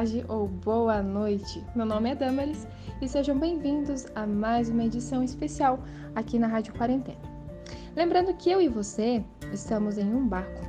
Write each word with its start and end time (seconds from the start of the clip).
Tarde 0.00 0.24
ou 0.28 0.48
boa 0.48 1.02
noite. 1.02 1.62
Meu 1.76 1.84
nome 1.84 2.08
é 2.08 2.14
Damaris 2.14 2.66
e 3.02 3.06
sejam 3.06 3.38
bem-vindos 3.38 4.06
a 4.14 4.26
mais 4.26 4.70
uma 4.70 4.84
edição 4.84 5.22
especial 5.22 5.78
aqui 6.14 6.38
na 6.38 6.46
Rádio 6.46 6.72
Quarentena. 6.72 7.20
Lembrando 7.94 8.32
que 8.32 8.50
eu 8.50 8.62
e 8.62 8.66
você 8.66 9.22
estamos 9.52 9.98
em 9.98 10.10
um 10.10 10.26
barco 10.26 10.62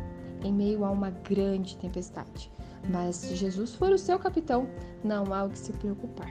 em 0.43 0.51
meio 0.51 0.83
a 0.83 0.91
uma 0.91 1.11
grande 1.11 1.77
tempestade, 1.77 2.51
mas 2.91 3.15
se 3.15 3.33
Jesus 3.37 3.73
for 3.73 3.93
o 3.93 3.97
seu 3.97 4.19
capitão, 4.19 4.67
não 5.01 5.33
há 5.33 5.45
o 5.45 5.49
que 5.49 5.59
se 5.59 5.71
preocupar. 5.71 6.27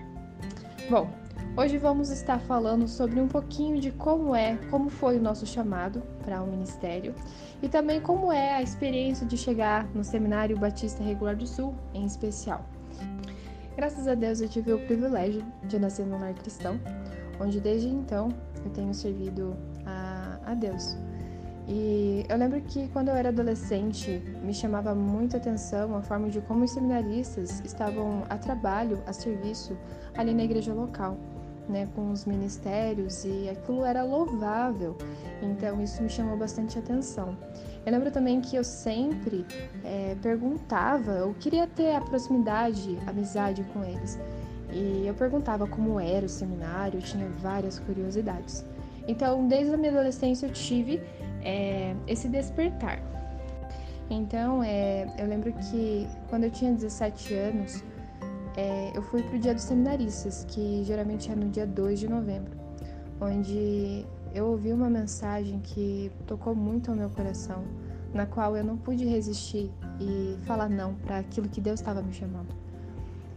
Bom, 0.91 1.09
Hoje 1.57 1.79
vamos 1.79 2.11
estar 2.11 2.39
falando 2.39 2.87
sobre 2.87 3.21
um 3.21 3.27
pouquinho 3.27 3.81
de 3.81 3.91
como 3.91 4.37
é, 4.37 4.57
como 4.71 4.89
foi 4.89 5.17
o 5.17 5.23
nosso 5.23 5.45
chamado 5.45 6.01
para 6.23 6.41
o 6.43 6.47
ministério 6.47 7.13
e 7.61 7.69
também 7.69 8.01
como 8.01 8.31
é 8.31 8.55
a 8.55 8.63
experiência 8.63 9.27
de 9.27 9.37
chegar 9.37 9.85
no 9.93 10.05
Seminário 10.05 10.57
Batista 10.57 11.03
Regular 11.03 11.35
do 11.35 11.47
Sul, 11.47 11.75
em 11.93 12.05
especial. 12.05 12.65
Graças 13.81 14.07
a 14.07 14.15
Deus 14.15 14.43
eu 14.43 14.49
tive 14.51 14.75
o 14.75 14.79
privilégio 14.85 15.43
de 15.65 15.79
nascer 15.79 16.05
num 16.05 16.21
lar 16.21 16.35
cristão, 16.35 16.79
onde 17.41 17.59
desde 17.59 17.89
então 17.89 18.29
eu 18.63 18.71
tenho 18.73 18.93
servido 18.93 19.57
a, 19.87 20.39
a 20.45 20.53
Deus. 20.53 20.99
E 21.67 22.27
eu 22.29 22.37
lembro 22.37 22.61
que 22.61 22.89
quando 22.89 23.09
eu 23.09 23.15
era 23.15 23.31
adolescente 23.31 24.23
me 24.45 24.53
chamava 24.53 24.95
muita 24.95 25.39
atenção 25.39 25.97
a 25.97 26.03
forma 26.03 26.29
de 26.29 26.43
como 26.43 26.65
os 26.65 26.73
seminaristas 26.73 27.63
estavam 27.65 28.23
a 28.29 28.37
trabalho, 28.37 29.03
a 29.07 29.15
serviço 29.15 29.75
ali 30.15 30.35
na 30.35 30.45
igreja 30.45 30.75
local 30.75 31.17
né, 31.71 31.89
com 31.95 32.11
os 32.11 32.27
ministérios 32.27 33.25
e 33.25 33.49
aquilo 33.49 33.85
era 33.85 34.03
louvável. 34.03 34.95
Então 35.41 35.81
isso 35.83 36.03
me 36.03 36.11
chamou 36.11 36.37
bastante 36.37 36.79
atenção. 36.79 37.35
Eu 37.85 37.93
lembro 37.93 38.11
também 38.11 38.41
que 38.41 38.57
eu 38.57 38.65
sempre 38.65 39.47
é, 39.85 40.15
perguntava, 40.21 41.13
eu 41.13 41.35
queria 41.41 41.67
ter 41.67 41.95
a 41.95 42.01
proximidade, 42.01 42.99
amizade 43.07 43.65
com 43.73 43.83
eles. 43.83 44.19
E 44.73 45.07
eu 45.07 45.15
perguntava 45.15 45.67
como 45.67 45.99
era 45.99 46.27
o 46.27 46.29
seminário, 46.29 46.99
eu 46.99 47.03
tinha 47.03 47.29
várias 47.29 47.79
curiosidades. 47.79 48.65
Então, 49.09 49.49
desde 49.49 49.75
a 49.75 49.77
minha 49.77 49.91
adolescência, 49.91 50.47
eu 50.47 50.53
tive 50.53 51.03
é, 51.43 51.95
esse 52.07 52.29
despertar. 52.29 53.03
Então, 54.11 54.63
é, 54.63 55.07
eu 55.19 55.27
lembro 55.27 55.53
que 55.53 56.07
quando 56.29 56.45
eu 56.45 56.51
tinha 56.51 56.73
17 56.73 57.35
anos, 57.35 57.83
é, 58.57 58.93
eu 58.95 59.03
fui 59.03 59.23
para 59.23 59.37
o 59.37 59.39
Dia 59.39 59.55
dos 59.55 59.63
Seminaristas, 59.63 60.45
que 60.49 60.83
geralmente 60.85 61.31
é 61.31 61.35
no 61.35 61.49
dia 61.49 61.67
2 61.67 62.01
de 62.01 62.09
novembro, 62.09 62.53
onde 63.21 64.05
eu 64.35 64.47
ouvi 64.47 64.73
uma 64.73 64.91
mensagem 64.91 65.61
que 65.61 66.11
tocou 66.27 66.55
muito 66.55 66.91
ao 66.91 66.97
meu 66.97 67.11
coração, 67.11 67.65
na 68.13 68.27
qual 68.27 68.57
eu 68.57 68.65
não 68.65 68.77
pude 68.77 69.05
resistir 69.05 69.71
e 70.01 70.37
falar 70.45 70.69
não 70.69 70.95
para 70.95 71.19
aquilo 71.19 71.49
que 71.49 71.61
Deus 71.61 71.81
estava 71.81 72.03
me 72.03 72.13
chamando. 72.13 72.49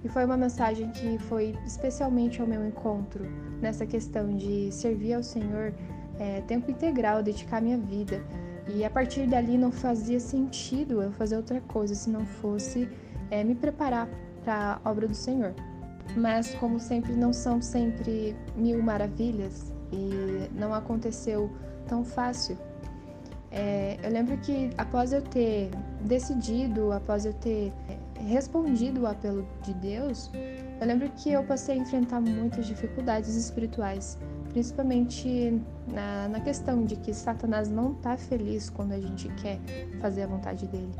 E 0.03 0.09
foi 0.09 0.25
uma 0.25 0.35
mensagem 0.35 0.91
que 0.91 1.17
foi 1.17 1.55
especialmente 1.65 2.41
ao 2.41 2.47
meu 2.47 2.65
encontro 2.67 3.25
nessa 3.61 3.85
questão 3.85 4.35
de 4.35 4.71
servir 4.71 5.13
ao 5.13 5.23
Senhor 5.23 5.73
é, 6.19 6.41
tempo 6.41 6.69
integral, 6.69 7.23
dedicar 7.23 7.61
minha 7.61 7.77
vida. 7.77 8.21
E 8.67 8.83
a 8.83 8.89
partir 8.89 9.27
dali 9.27 9.57
não 9.57 9.71
fazia 9.71 10.19
sentido 10.19 11.01
eu 11.01 11.11
fazer 11.11 11.37
outra 11.37 11.61
coisa 11.61 11.95
se 11.95 12.09
não 12.09 12.25
fosse 12.25 12.89
é, 13.31 13.43
me 13.43 13.55
preparar 13.55 14.09
para 14.43 14.79
a 14.83 14.89
obra 14.89 15.07
do 15.07 15.15
Senhor. 15.15 15.53
Mas, 16.17 16.53
como 16.55 16.79
sempre, 16.79 17.13
não 17.13 17.31
são 17.31 17.61
sempre 17.61 18.35
mil 18.55 18.81
maravilhas 18.81 19.73
e 19.91 20.49
não 20.53 20.73
aconteceu 20.73 21.49
tão 21.87 22.03
fácil. 22.03 22.57
É, 23.55 23.99
eu 24.01 24.09
lembro 24.09 24.35
que 24.37 24.71
após 24.79 25.13
eu 25.13 25.21
ter 25.21 25.69
decidido, 26.01 26.91
após 26.91 27.23
eu 27.23 27.33
ter 27.33 27.71
é, 27.87 28.21
respondido 28.23 29.01
o 29.01 29.07
apelo 29.07 29.47
de 29.61 29.75
Deus, 29.75 30.31
eu 30.81 30.87
lembro 30.87 31.07
que 31.11 31.31
eu 31.31 31.43
passei 31.43 31.75
a 31.75 31.77
enfrentar 31.77 32.19
muitas 32.19 32.65
dificuldades 32.65 33.35
espirituais, 33.35 34.17
principalmente 34.49 35.61
na, 35.87 36.27
na 36.29 36.39
questão 36.39 36.83
de 36.83 36.95
que 36.95 37.13
Satanás 37.13 37.69
não 37.69 37.91
está 37.91 38.17
feliz 38.17 38.71
quando 38.71 38.93
a 38.93 38.99
gente 38.99 39.29
quer 39.35 39.59
fazer 40.01 40.23
a 40.23 40.27
vontade 40.27 40.65
dele. 40.65 40.91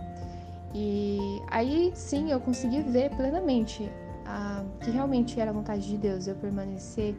E 0.76 1.18
aí 1.50 1.92
sim 1.96 2.32
eu 2.32 2.40
consegui 2.40 2.84
ver 2.84 3.10
plenamente 3.16 3.92
a, 4.28 4.64
que 4.80 4.92
realmente 4.92 5.40
era 5.40 5.50
a 5.50 5.54
vontade 5.54 5.88
de 5.88 5.98
Deus 5.98 6.28
eu 6.28 6.36
permanecer 6.36 7.16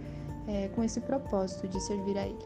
é, 0.47 0.69
com 0.69 0.85
esse 0.85 1.01
propósito 1.01 1.67
de 1.67 1.81
servir 1.81 2.17
a 2.19 2.25
Ele. 2.25 2.39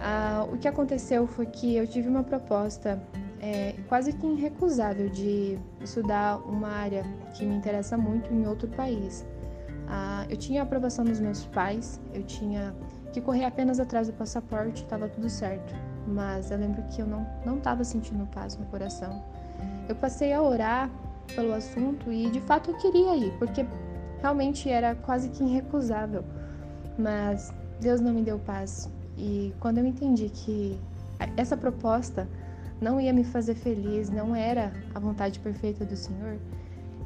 Ah, 0.00 0.46
o 0.50 0.56
que 0.56 0.66
aconteceu 0.66 1.26
foi 1.26 1.46
que 1.46 1.76
eu 1.76 1.86
tive 1.86 2.08
uma 2.08 2.24
proposta 2.24 3.00
é, 3.40 3.74
quase 3.88 4.12
que 4.12 4.26
irrecusável 4.26 5.08
de 5.08 5.58
estudar 5.80 6.38
uma 6.38 6.68
área 6.68 7.04
que 7.34 7.44
me 7.44 7.54
interessa 7.54 7.96
muito 7.96 8.32
em 8.32 8.46
outro 8.46 8.68
país. 8.68 9.26
Ah, 9.88 10.24
eu 10.28 10.36
tinha 10.36 10.62
a 10.62 10.64
aprovação 10.64 11.04
dos 11.04 11.20
meus 11.20 11.44
pais, 11.46 12.00
eu 12.14 12.22
tinha 12.22 12.74
que 13.12 13.20
correr 13.20 13.44
apenas 13.44 13.78
atrás 13.78 14.06
do 14.06 14.14
passaporte, 14.14 14.82
estava 14.82 15.08
tudo 15.08 15.28
certo. 15.28 15.74
Mas 16.06 16.50
eu 16.50 16.58
lembro 16.58 16.82
que 16.84 17.02
eu 17.02 17.06
não 17.06 17.58
estava 17.58 17.84
sentindo 17.84 18.26
paz 18.26 18.56
no 18.56 18.64
coração 18.66 19.22
eu 19.90 19.96
passei 19.96 20.32
a 20.32 20.40
orar 20.40 20.88
pelo 21.34 21.52
assunto 21.52 22.12
e 22.12 22.30
de 22.30 22.40
fato 22.40 22.70
eu 22.70 22.76
queria 22.78 23.16
ir, 23.16 23.32
porque 23.38 23.66
realmente 24.20 24.68
era 24.70 24.94
quase 24.94 25.28
que 25.30 25.42
irrecusável. 25.42 26.24
Mas 26.96 27.52
Deus 27.80 28.00
não 28.00 28.12
me 28.12 28.22
deu 28.22 28.38
paz. 28.38 28.88
E 29.20 29.52
quando 29.60 29.76
eu 29.76 29.86
entendi 29.86 30.30
que 30.30 30.80
essa 31.36 31.54
proposta 31.54 32.26
não 32.80 32.98
ia 32.98 33.12
me 33.12 33.22
fazer 33.22 33.54
feliz, 33.54 34.08
não 34.08 34.34
era 34.34 34.72
a 34.94 34.98
vontade 34.98 35.38
perfeita 35.40 35.84
do 35.84 35.94
Senhor, 35.94 36.38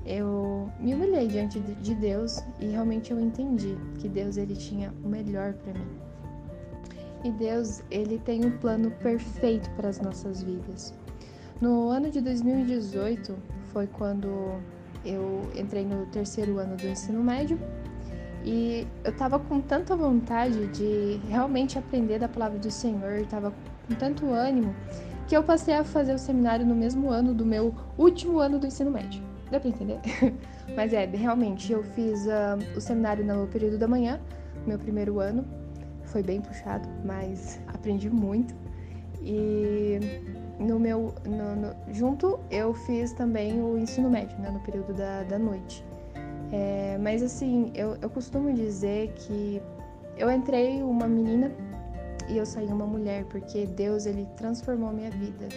eu 0.06 0.70
me 0.78 0.94
humilhei 0.94 1.26
diante 1.26 1.58
de 1.58 1.94
Deus 1.96 2.40
e 2.60 2.66
realmente 2.66 3.10
eu 3.10 3.18
entendi 3.18 3.76
que 3.98 4.08
Deus 4.08 4.36
ele 4.36 4.54
tinha 4.54 4.94
o 5.02 5.08
melhor 5.08 5.54
para 5.54 5.72
mim. 5.72 5.88
E 7.24 7.32
Deus, 7.32 7.82
ele 7.90 8.18
tem 8.18 8.44
um 8.44 8.58
plano 8.58 8.92
perfeito 8.92 9.68
para 9.70 9.88
as 9.88 9.98
nossas 10.00 10.42
vidas. 10.42 10.94
No 11.60 11.88
ano 11.88 12.10
de 12.10 12.20
2018 12.20 13.34
foi 13.72 13.88
quando 13.88 14.60
eu 15.04 15.50
entrei 15.56 15.84
no 15.84 16.06
terceiro 16.06 16.58
ano 16.58 16.76
do 16.76 16.86
ensino 16.86 17.24
médio 17.24 17.58
e 18.44 18.86
eu 19.02 19.10
estava 19.10 19.38
com 19.38 19.60
tanta 19.60 19.96
vontade 19.96 20.66
de 20.68 21.18
realmente 21.28 21.78
aprender 21.78 22.18
da 22.18 22.28
palavra 22.28 22.58
do 22.58 22.70
Senhor, 22.70 23.14
estava 23.14 23.52
com 23.88 23.94
tanto 23.94 24.30
ânimo 24.30 24.74
que 25.26 25.34
eu 25.34 25.42
passei 25.42 25.74
a 25.74 25.82
fazer 25.82 26.12
o 26.12 26.18
seminário 26.18 26.66
no 26.66 26.74
mesmo 26.74 27.08
ano 27.10 27.32
do 27.32 27.46
meu 27.46 27.74
último 27.96 28.38
ano 28.38 28.58
do 28.58 28.66
ensino 28.66 28.90
médio. 28.90 29.22
Deu 29.50 29.58
para 29.58 29.70
entender? 29.70 29.98
Mas 30.76 30.92
é, 30.92 31.06
realmente, 31.06 31.72
eu 31.72 31.82
fiz 31.82 32.26
uh, 32.26 32.76
o 32.76 32.80
seminário 32.80 33.24
no 33.24 33.46
período 33.46 33.78
da 33.78 33.88
manhã, 33.88 34.20
meu 34.66 34.78
primeiro 34.78 35.20
ano. 35.20 35.44
Foi 36.04 36.22
bem 36.22 36.40
puxado, 36.40 36.88
mas 37.04 37.60
aprendi 37.66 38.08
muito. 38.08 38.54
E 39.20 39.98
no 40.60 40.78
meu 40.78 41.12
no, 41.26 41.56
no, 41.56 41.74
junto 41.92 42.38
eu 42.50 42.72
fiz 42.72 43.12
também 43.14 43.60
o 43.60 43.76
ensino 43.76 44.08
médio 44.08 44.38
né, 44.38 44.48
no 44.50 44.60
período 44.60 44.92
da, 44.92 45.24
da 45.24 45.38
noite 45.38 45.84
é, 46.54 46.96
mas 46.98 47.20
assim 47.20 47.72
eu, 47.74 47.96
eu 48.00 48.08
costumo 48.08 48.52
dizer 48.52 49.12
que 49.16 49.60
eu 50.16 50.30
entrei 50.30 50.82
uma 50.82 51.08
menina 51.08 51.50
e 52.28 52.36
eu 52.38 52.46
saí 52.46 52.68
uma 52.68 52.86
mulher 52.86 53.24
porque 53.24 53.66
Deus 53.66 54.06
ele 54.06 54.24
transformou 54.36 54.92
minha 54.92 55.10
vida 55.10 55.48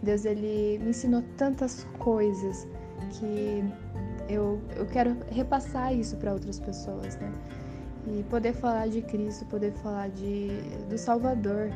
Deus 0.00 0.24
ele 0.24 0.78
me 0.78 0.90
ensinou 0.90 1.24
tantas 1.36 1.84
coisas 1.98 2.68
que 3.10 3.64
eu, 4.28 4.60
eu 4.76 4.86
quero 4.86 5.16
repassar 5.28 5.92
isso 5.92 6.16
para 6.18 6.32
outras 6.32 6.60
pessoas 6.60 7.16
né 7.16 7.32
e 8.06 8.22
poder 8.24 8.52
falar 8.52 8.88
de 8.88 9.02
Cristo 9.02 9.44
poder 9.46 9.72
falar 9.72 10.08
de 10.10 10.48
do 10.88 10.96
Salvador 10.96 11.72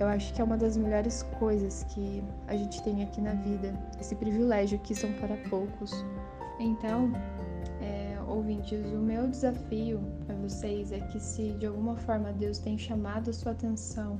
eu 0.00 0.08
acho 0.08 0.32
que 0.32 0.40
é 0.40 0.44
uma 0.44 0.56
das 0.56 0.78
melhores 0.78 1.22
coisas 1.38 1.84
que 1.90 2.24
a 2.48 2.56
gente 2.56 2.82
tem 2.82 3.04
aqui 3.04 3.20
na 3.20 3.34
vida, 3.34 3.78
esse 4.00 4.16
privilégio 4.16 4.76
que 4.80 4.92
são 4.92 5.12
para 5.12 5.36
poucos. 5.48 6.04
Então, 6.58 7.12
ouvintes, 8.34 8.80
o 8.92 8.98
meu 8.98 9.28
desafio 9.28 10.00
para 10.26 10.34
vocês 10.36 10.92
é 10.92 11.00
que 11.00 11.20
se 11.20 11.52
de 11.52 11.66
alguma 11.66 11.96
forma 11.96 12.32
Deus 12.32 12.58
tem 12.58 12.76
chamado 12.76 13.30
a 13.30 13.32
sua 13.32 13.52
atenção 13.52 14.18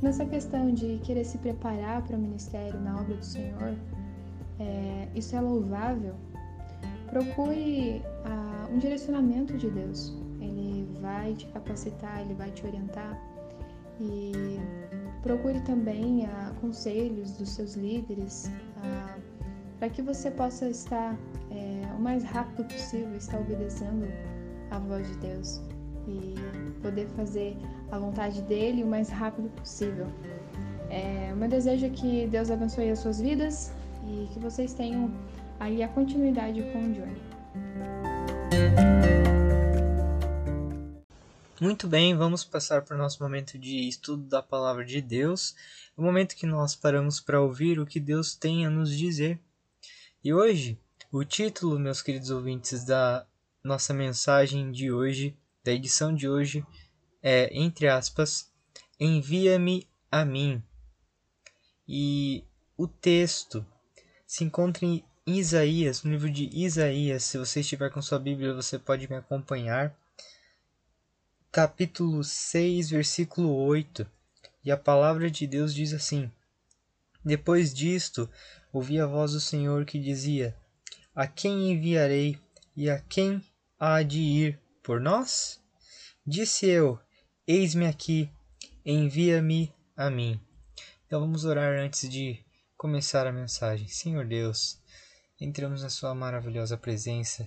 nessa 0.00 0.24
questão 0.24 0.72
de 0.72 0.98
querer 1.04 1.24
se 1.24 1.38
preparar 1.38 2.02
para 2.02 2.16
o 2.16 2.20
ministério 2.20 2.80
na 2.80 3.00
obra 3.00 3.16
do 3.16 3.24
Senhor, 3.24 3.74
é, 4.58 5.08
isso 5.14 5.36
é 5.36 5.40
louvável. 5.40 6.14
Procure 7.08 8.02
ah, 8.24 8.68
um 8.72 8.78
direcionamento 8.78 9.56
de 9.56 9.70
Deus. 9.70 10.16
Ele 10.40 10.88
vai 11.00 11.34
te 11.34 11.46
capacitar, 11.48 12.20
ele 12.20 12.34
vai 12.34 12.50
te 12.50 12.66
orientar 12.66 13.20
e 14.00 14.58
Procure 15.22 15.60
também 15.60 16.26
ah, 16.26 16.52
conselhos 16.60 17.36
dos 17.38 17.50
seus 17.50 17.74
líderes 17.74 18.50
ah, 18.78 19.16
para 19.78 19.88
que 19.88 20.02
você 20.02 20.32
possa 20.32 20.68
estar 20.68 21.16
é, 21.50 21.71
o 21.96 22.00
mais 22.00 22.24
rápido 22.24 22.64
possível, 22.64 23.14
estar 23.16 23.38
obedecendo 23.38 24.06
a 24.70 24.78
voz 24.78 25.06
de 25.06 25.16
Deus 25.18 25.60
e 26.06 26.34
poder 26.80 27.06
fazer 27.16 27.56
a 27.90 27.98
vontade 27.98 28.42
dele 28.42 28.82
o 28.82 28.86
mais 28.86 29.08
rápido 29.08 29.48
possível. 29.50 30.06
É, 30.90 31.30
o 31.32 31.36
meu 31.36 31.48
desejo 31.48 31.86
é 31.86 31.90
que 31.90 32.26
Deus 32.26 32.50
abençoe 32.50 32.90
as 32.90 32.98
suas 32.98 33.20
vidas 33.20 33.72
e 34.06 34.28
que 34.32 34.38
vocês 34.38 34.74
tenham 34.74 35.10
aí 35.60 35.82
a 35.82 35.88
continuidade 35.88 36.62
com 36.72 36.78
o 36.78 36.92
Johnny. 36.92 37.22
Muito 41.60 41.86
bem, 41.86 42.16
vamos 42.16 42.42
passar 42.42 42.82
para 42.82 42.96
o 42.96 42.98
nosso 42.98 43.22
momento 43.22 43.56
de 43.56 43.88
estudo 43.88 44.24
da 44.24 44.42
palavra 44.42 44.84
de 44.84 45.00
Deus, 45.00 45.54
o 45.96 46.02
momento 46.02 46.34
que 46.34 46.44
nós 46.44 46.74
paramos 46.74 47.20
para 47.20 47.40
ouvir 47.40 47.78
o 47.78 47.86
que 47.86 48.00
Deus 48.00 48.34
tem 48.34 48.66
a 48.66 48.70
nos 48.70 48.90
dizer. 48.90 49.38
E 50.24 50.34
hoje, 50.34 50.76
o 51.12 51.24
título, 51.24 51.78
meus 51.78 52.00
queridos 52.00 52.30
ouvintes, 52.30 52.84
da 52.84 53.26
nossa 53.62 53.92
mensagem 53.92 54.72
de 54.72 54.90
hoje, 54.90 55.36
da 55.62 55.70
edição 55.70 56.14
de 56.14 56.26
hoje, 56.26 56.66
é, 57.22 57.54
entre 57.56 57.86
aspas, 57.86 58.50
Envia-me 58.98 59.86
a 60.10 60.24
mim. 60.24 60.62
E 61.86 62.44
o 62.76 62.86
texto 62.86 63.66
se 64.24 64.44
encontra 64.44 64.86
em 64.86 65.04
Isaías, 65.26 66.02
no 66.02 66.12
livro 66.12 66.30
de 66.30 66.48
Isaías. 66.52 67.24
Se 67.24 67.36
você 67.36 67.60
estiver 67.60 67.90
com 67.90 68.00
sua 68.00 68.18
Bíblia, 68.18 68.54
você 68.54 68.78
pode 68.78 69.08
me 69.10 69.16
acompanhar 69.16 69.94
capítulo 71.50 72.24
6, 72.24 72.90
versículo 72.90 73.52
8. 73.54 74.06
E 74.64 74.70
a 74.70 74.76
palavra 74.76 75.30
de 75.30 75.46
Deus 75.46 75.74
diz 75.74 75.92
assim: 75.92 76.30
Depois 77.24 77.74
disto, 77.74 78.30
ouvi 78.72 79.00
a 79.00 79.06
voz 79.06 79.32
do 79.32 79.40
Senhor 79.40 79.84
que 79.84 79.98
dizia: 79.98 80.56
A 81.14 81.26
quem 81.26 81.70
enviarei 81.70 82.38
e 82.74 82.88
a 82.88 82.98
quem 82.98 83.44
há 83.78 84.02
de 84.02 84.18
ir 84.18 84.58
por 84.82 84.98
nós? 84.98 85.60
Disse 86.26 86.66
eu: 86.66 86.98
Eis-me 87.46 87.86
aqui, 87.86 88.30
envia-me 88.82 89.70
a 89.94 90.08
mim. 90.08 90.40
Então 91.06 91.20
vamos 91.20 91.44
orar 91.44 91.78
antes 91.78 92.08
de 92.08 92.42
começar 92.78 93.26
a 93.26 93.32
mensagem. 93.32 93.86
Senhor 93.88 94.24
Deus, 94.24 94.80
entramos 95.38 95.82
na 95.82 95.90
Sua 95.90 96.14
maravilhosa 96.14 96.78
presença 96.78 97.46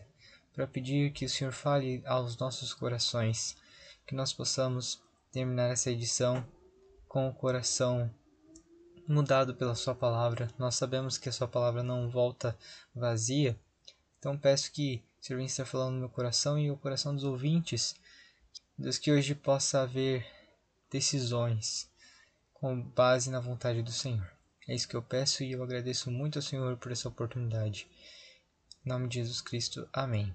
para 0.53 0.67
pedir 0.67 1.11
que 1.11 1.25
o 1.25 1.29
Senhor 1.29 1.51
fale 1.51 2.03
aos 2.05 2.37
nossos 2.37 2.71
corações 2.71 3.57
que 4.05 4.13
nós 4.13 4.31
possamos 4.31 5.01
terminar 5.31 5.71
essa 5.71 5.89
edição 5.89 6.45
com 7.07 7.27
o 7.27 7.33
coração 7.33 8.13
mudado 9.07 9.55
pela 9.55 9.75
Sua 9.75 9.95
palavra. 9.95 10.49
Nós 10.57 10.75
sabemos 10.75 11.17
que 11.17 11.29
a 11.29 11.31
Sua 11.31 11.47
palavra 11.47 11.83
não 11.83 12.09
volta 12.09 12.57
vazia, 12.93 13.59
então 14.19 14.37
peço 14.37 14.71
que 14.71 15.03
o 15.21 15.25
Senhor 15.25 15.37
venha 15.37 15.47
estar 15.47 15.65
falando 15.65 15.93
no 15.93 15.99
meu 15.99 16.09
coração 16.09 16.57
e 16.57 16.71
o 16.71 16.77
coração 16.77 17.13
dos 17.13 17.23
ouvintes, 17.23 17.95
Deus, 18.77 18.97
que 18.97 19.11
hoje 19.11 19.33
possa 19.35 19.81
haver 19.81 20.25
decisões 20.89 21.89
com 22.53 22.81
base 22.81 23.29
na 23.29 23.39
vontade 23.39 23.81
do 23.81 23.91
Senhor. 23.91 24.29
É 24.67 24.73
isso 24.73 24.87
que 24.87 24.95
eu 24.95 25.01
peço 25.01 25.43
e 25.43 25.51
eu 25.51 25.63
agradeço 25.63 26.09
muito 26.09 26.39
ao 26.39 26.43
Senhor 26.43 26.75
por 26.77 26.91
essa 26.91 27.07
oportunidade. 27.07 27.87
Em 28.85 28.89
nome 28.89 29.07
de 29.07 29.15
Jesus 29.19 29.41
Cristo, 29.41 29.87
amém. 29.93 30.33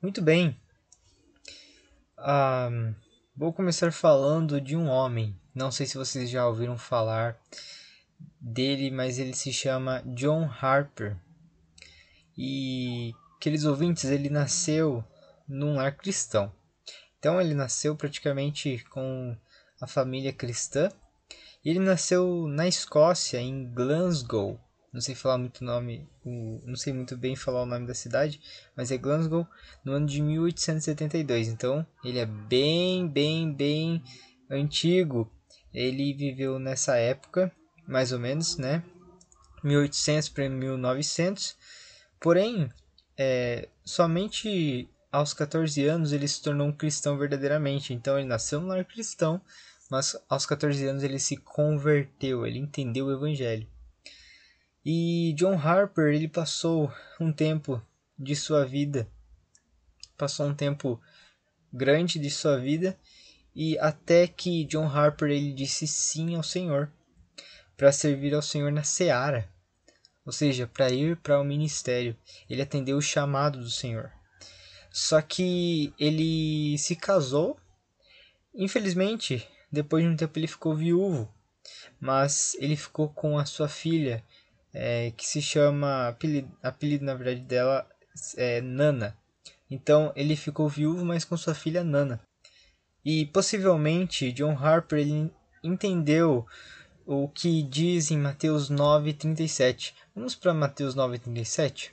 Muito 0.00 0.22
bem, 0.22 0.56
um, 2.18 2.94
vou 3.34 3.52
começar 3.52 3.92
falando 3.92 4.60
de 4.60 4.76
um 4.76 4.88
homem. 4.88 5.38
Não 5.54 5.70
sei 5.70 5.86
se 5.86 5.96
vocês 5.96 6.30
já 6.30 6.46
ouviram 6.46 6.76
falar 6.76 7.38
dele, 8.40 8.90
mas 8.90 9.18
ele 9.18 9.34
se 9.34 9.52
chama 9.52 10.02
John 10.14 10.48
Harper. 10.60 11.16
E, 12.36 13.12
queridos 13.40 13.66
ouvintes, 13.66 14.04
ele 14.04 14.28
nasceu 14.28 15.04
num 15.48 15.76
lar 15.76 15.96
cristão. 15.96 16.52
Então, 17.18 17.40
ele 17.40 17.54
nasceu 17.54 17.96
praticamente 17.96 18.84
com 18.90 19.36
a 19.80 19.86
família 19.86 20.32
cristã. 20.32 20.90
Ele 21.64 21.78
nasceu 21.78 22.46
na 22.48 22.66
Escócia, 22.66 23.38
em 23.38 23.72
Glasgow, 23.72 24.60
não 24.92 25.00
sei 25.00 25.14
falar 25.14 25.38
muito 25.38 25.64
nome, 25.64 26.06
não 26.24 26.76
sei 26.76 26.92
muito 26.92 27.16
bem 27.16 27.34
falar 27.34 27.62
o 27.62 27.66
nome 27.66 27.86
da 27.86 27.94
cidade, 27.94 28.38
mas 28.76 28.90
é 28.90 28.98
Glasgow, 28.98 29.46
no 29.82 29.92
ano 29.92 30.06
de 30.06 30.20
1872. 30.20 31.48
Então, 31.48 31.86
ele 32.04 32.18
é 32.18 32.26
bem, 32.26 33.08
bem, 33.08 33.52
bem 33.52 34.02
antigo. 34.50 35.32
Ele 35.72 36.12
viveu 36.12 36.58
nessa 36.58 36.96
época, 36.96 37.50
mais 37.88 38.12
ou 38.12 38.18
menos, 38.18 38.58
né? 38.58 38.84
1800 39.64 40.28
para 40.28 40.48
1900. 40.50 41.56
Porém, 42.20 42.68
é, 43.16 43.68
somente 43.82 44.90
aos 45.10 45.32
14 45.32 45.86
anos 45.86 46.12
ele 46.12 46.28
se 46.28 46.42
tornou 46.42 46.66
um 46.66 46.72
cristão 46.72 47.16
verdadeiramente. 47.16 47.94
Então, 47.94 48.18
ele 48.18 48.28
nasceu 48.28 48.60
no 48.60 48.66
lar 48.66 48.84
cristão, 48.84 49.40
mas 49.90 50.14
aos 50.28 50.44
14 50.44 50.86
anos 50.86 51.02
ele 51.02 51.18
se 51.18 51.38
converteu, 51.38 52.46
ele 52.46 52.58
entendeu 52.58 53.06
o 53.06 53.12
evangelho. 53.12 53.66
E 54.84 55.32
John 55.34 55.56
Harper, 55.56 56.12
ele 56.12 56.28
passou 56.28 56.92
um 57.20 57.32
tempo 57.32 57.80
de 58.18 58.34
sua 58.34 58.64
vida, 58.64 59.08
passou 60.16 60.46
um 60.46 60.54
tempo 60.54 61.00
grande 61.72 62.18
de 62.18 62.30
sua 62.30 62.58
vida 62.58 62.98
e 63.54 63.78
até 63.78 64.26
que 64.26 64.64
John 64.64 64.86
Harper 64.86 65.30
ele 65.30 65.52
disse 65.52 65.86
sim 65.86 66.34
ao 66.34 66.42
Senhor 66.42 66.92
para 67.76 67.92
servir 67.92 68.34
ao 68.34 68.42
Senhor 68.42 68.72
na 68.72 68.82
seara, 68.82 69.48
ou 70.24 70.32
seja, 70.32 70.66
para 70.66 70.90
ir 70.90 71.16
para 71.16 71.40
o 71.40 71.44
ministério. 71.44 72.16
Ele 72.48 72.62
atendeu 72.62 72.96
o 72.96 73.02
chamado 73.02 73.58
do 73.58 73.70
Senhor. 73.70 74.12
Só 74.90 75.22
que 75.22 75.92
ele 75.98 76.76
se 76.78 76.94
casou. 76.94 77.58
Infelizmente, 78.54 79.46
depois 79.70 80.04
de 80.04 80.10
um 80.10 80.16
tempo 80.16 80.38
ele 80.38 80.46
ficou 80.46 80.76
viúvo, 80.76 81.32
mas 81.98 82.54
ele 82.58 82.76
ficou 82.76 83.08
com 83.08 83.38
a 83.38 83.46
sua 83.46 83.68
filha 83.68 84.22
é, 84.72 85.10
que 85.12 85.26
se 85.26 85.42
chama, 85.42 86.08
apelido, 86.08 86.50
apelido 86.62 87.04
na 87.04 87.14
verdade 87.14 87.40
dela 87.40 87.86
é 88.36 88.60
Nana. 88.60 89.16
Então 89.70 90.12
ele 90.16 90.36
ficou 90.36 90.68
viúvo, 90.68 91.04
mas 91.04 91.24
com 91.24 91.36
sua 91.36 91.54
filha 91.54 91.84
Nana. 91.84 92.20
E 93.04 93.26
possivelmente 93.26 94.32
John 94.32 94.56
Harper 94.56 95.00
ele 95.00 95.32
entendeu 95.62 96.46
o 97.04 97.28
que 97.28 97.62
diz 97.62 98.10
em 98.10 98.18
Mateus 98.18 98.70
9:37. 98.70 99.94
Vamos 100.14 100.34
para 100.34 100.54
Mateus 100.54 100.94
9:37. 100.94 101.90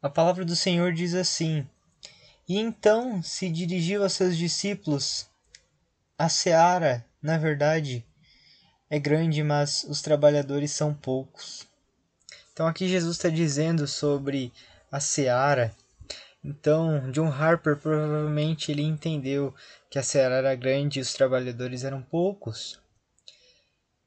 A 0.00 0.08
palavra 0.08 0.44
do 0.44 0.54
Senhor 0.54 0.92
diz 0.92 1.14
assim: 1.14 1.66
E 2.48 2.58
então 2.58 3.22
se 3.22 3.50
dirigiu 3.50 4.04
a 4.04 4.08
seus 4.08 4.36
discípulos: 4.36 5.28
A 6.16 6.28
seara, 6.28 7.04
na 7.20 7.36
verdade, 7.36 8.04
é 8.90 8.98
grande, 8.98 9.42
mas 9.42 9.84
os 9.84 10.00
trabalhadores 10.02 10.70
são 10.70 10.94
poucos. 10.94 11.66
Então 12.52 12.66
aqui 12.66 12.88
Jesus 12.88 13.16
está 13.16 13.28
dizendo 13.28 13.86
sobre 13.86 14.52
a 14.90 15.00
seara. 15.00 15.74
Então 16.42 17.10
John 17.10 17.30
Harper 17.30 17.76
provavelmente 17.76 18.72
ele 18.72 18.82
entendeu 18.82 19.54
que 19.90 19.98
a 19.98 20.02
seara 20.02 20.36
era 20.36 20.54
grande 20.54 20.98
e 20.98 21.02
os 21.02 21.12
trabalhadores 21.12 21.84
eram 21.84 22.02
poucos. 22.02 22.80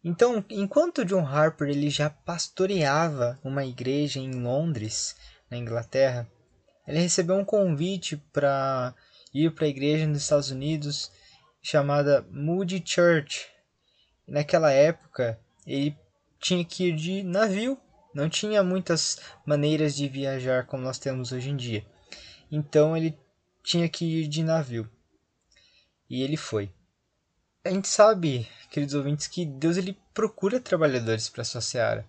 Então, 0.03 0.43
enquanto 0.49 1.05
John 1.05 1.25
Harper 1.25 1.69
ele 1.69 1.89
já 1.89 2.09
pastoreava 2.09 3.39
uma 3.43 3.63
igreja 3.63 4.19
em 4.19 4.31
Londres, 4.31 5.15
na 5.49 5.57
Inglaterra, 5.57 6.27
ele 6.87 6.99
recebeu 6.99 7.35
um 7.35 7.45
convite 7.45 8.17
para 8.33 8.95
ir 9.31 9.51
para 9.51 9.65
a 9.65 9.69
igreja 9.69 10.07
nos 10.07 10.23
Estados 10.23 10.49
Unidos 10.49 11.11
chamada 11.61 12.25
Moody 12.31 12.81
Church, 12.83 13.47
naquela 14.27 14.71
época 14.71 15.39
ele 15.65 15.97
tinha 16.39 16.63
que 16.65 16.89
ir 16.89 16.95
de 16.95 17.23
navio, 17.23 17.77
não 18.13 18.29
tinha 18.29 18.63
muitas 18.63 19.19
maneiras 19.45 19.95
de 19.95 20.07
viajar 20.07 20.65
como 20.65 20.83
nós 20.83 20.99
temos 20.99 21.31
hoje 21.31 21.49
em 21.49 21.55
dia. 21.55 21.85
Então 22.51 22.97
ele 22.97 23.17
tinha 23.63 23.87
que 23.87 24.05
ir 24.05 24.27
de 24.27 24.43
navio. 24.43 24.89
E 26.09 26.21
ele 26.21 26.35
foi. 26.35 26.69
A 27.63 27.69
gente 27.69 27.87
sabe, 27.87 28.47
queridos 28.69 28.95
ouvintes, 28.95 29.27
que 29.27 29.45
Deus 29.45 29.77
ele 29.77 29.97
procura 30.13 30.59
trabalhadores 30.59 31.29
para 31.29 31.43
sua 31.43 31.61
seara. 31.61 32.05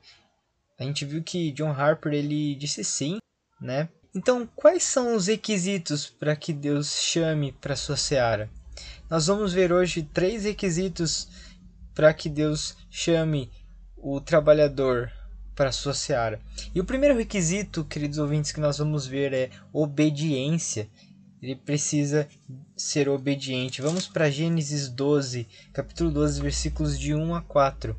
A 0.78 0.82
gente 0.82 1.04
viu 1.04 1.22
que 1.22 1.52
John 1.52 1.70
Harper 1.70 2.12
ele 2.14 2.54
disse 2.54 2.82
sim, 2.82 3.18
né? 3.60 3.88
Então, 4.14 4.46
quais 4.56 4.82
são 4.82 5.14
os 5.14 5.26
requisitos 5.26 6.06
para 6.06 6.34
que 6.34 6.52
Deus 6.52 7.00
chame 7.00 7.52
para 7.52 7.76
sua 7.76 7.96
seara? 7.96 8.50
Nós 9.08 9.26
vamos 9.26 9.52
ver 9.52 9.72
hoje 9.72 10.02
três 10.02 10.44
requisitos 10.44 11.28
para 11.94 12.12
que 12.12 12.28
Deus 12.28 12.76
chame 12.90 13.50
o 13.96 14.20
trabalhador 14.20 15.10
para 15.54 15.72
sua 15.72 15.94
seara. 15.94 16.40
E 16.74 16.80
o 16.80 16.84
primeiro 16.84 17.16
requisito, 17.16 17.84
queridos 17.84 18.18
ouvintes, 18.18 18.52
que 18.52 18.60
nós 18.60 18.78
vamos 18.78 19.06
ver 19.06 19.32
é 19.32 19.50
obediência. 19.72 20.88
Ele 21.40 21.56
precisa 21.56 22.28
ser 22.76 23.08
obediente. 23.08 23.82
Vamos 23.82 24.06
para 24.06 24.30
Gênesis 24.30 24.88
12, 24.88 25.46
capítulo 25.72 26.10
12, 26.10 26.40
versículos 26.40 26.98
de 26.98 27.14
1 27.14 27.34
a 27.34 27.42
4. 27.42 27.96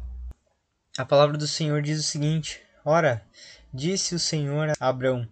A 0.97 1.05
palavra 1.05 1.38
do 1.38 1.47
Senhor 1.47 1.81
diz 1.81 2.00
o 2.00 2.03
seguinte: 2.03 2.62
Ora, 2.85 3.25
disse 3.73 4.15
o 4.15 4.19
Senhor 4.19 4.69
a 4.69 4.88
Abraão: 4.88 5.27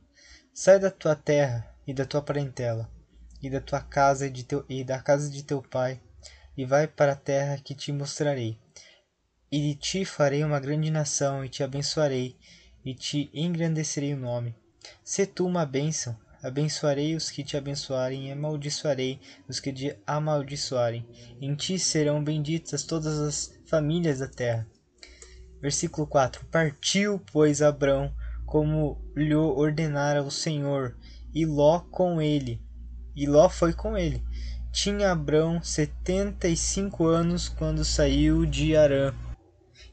Sai 0.54 0.80
da 0.80 0.92
tua 0.92 1.16
terra 1.16 1.68
e 1.88 1.94
da 1.94 2.06
tua 2.06 2.22
parentela, 2.22 2.90
e 3.42 3.50
da 3.50 3.62
tua 3.62 3.80
casa 3.80 4.28
e, 4.28 4.44
teu, 4.44 4.66
e 4.68 4.84
da 4.84 5.00
casa 5.00 5.30
de 5.30 5.44
teu 5.44 5.62
pai 5.62 6.00
e 6.58 6.66
vai 6.66 6.88
para 6.88 7.14
a 7.14 7.16
terra 7.16 7.58
que 7.58 7.74
te 7.74 7.92
mostrarei. 7.92 8.58
E 9.52 9.60
de 9.60 9.76
ti 9.76 10.06
farei 10.06 10.44
uma 10.44 10.60
grande 10.60 10.90
nação, 10.90 11.44
e 11.44 11.50
te 11.50 11.64
abençoarei, 11.64 12.38
e 12.84 12.94
te 12.94 13.30
engrandecerei 13.34 14.14
o 14.14 14.18
nome. 14.18 14.56
Se 15.04 15.26
tu 15.26 15.46
uma 15.46 15.66
bênção, 15.66 16.18
abençoarei 16.42 17.16
os 17.16 17.30
que 17.30 17.44
te 17.44 17.56
abençoarem 17.56 18.28
e 18.28 18.32
amaldiçoarei 18.32 19.20
os 19.48 19.60
que 19.60 19.72
te 19.72 19.96
amaldiçoarem. 20.08 21.06
Em 21.40 21.54
ti 21.56 21.78
serão 21.78 22.24
benditas 22.24 22.84
todas 22.84 23.20
as 23.20 23.60
famílias 23.66 24.20
da 24.20 24.28
terra. 24.28 24.68
Versículo 25.62 26.08
4: 26.08 26.46
Partiu, 26.48 27.22
pois, 27.32 27.62
Abrão, 27.62 28.14
como 28.46 29.00
lhe 29.16 29.36
ordenara 29.36 30.24
o 30.24 30.32
Senhor, 30.32 30.98
e 31.34 31.46
Ló 31.46 31.80
com 31.80 32.22
ele. 32.22 32.62
E 33.16 33.28
Ló 33.28 33.48
foi 33.48 33.74
com 33.74 33.98
ele. 33.98 34.24
Tinha 34.72 35.12
Abrão 35.12 35.62
setenta 35.62 36.48
e 36.48 36.56
cinco 36.56 37.06
anos 37.06 37.50
quando 37.50 37.84
saiu 37.84 38.46
de 38.46 38.76
Arã. 38.76 39.14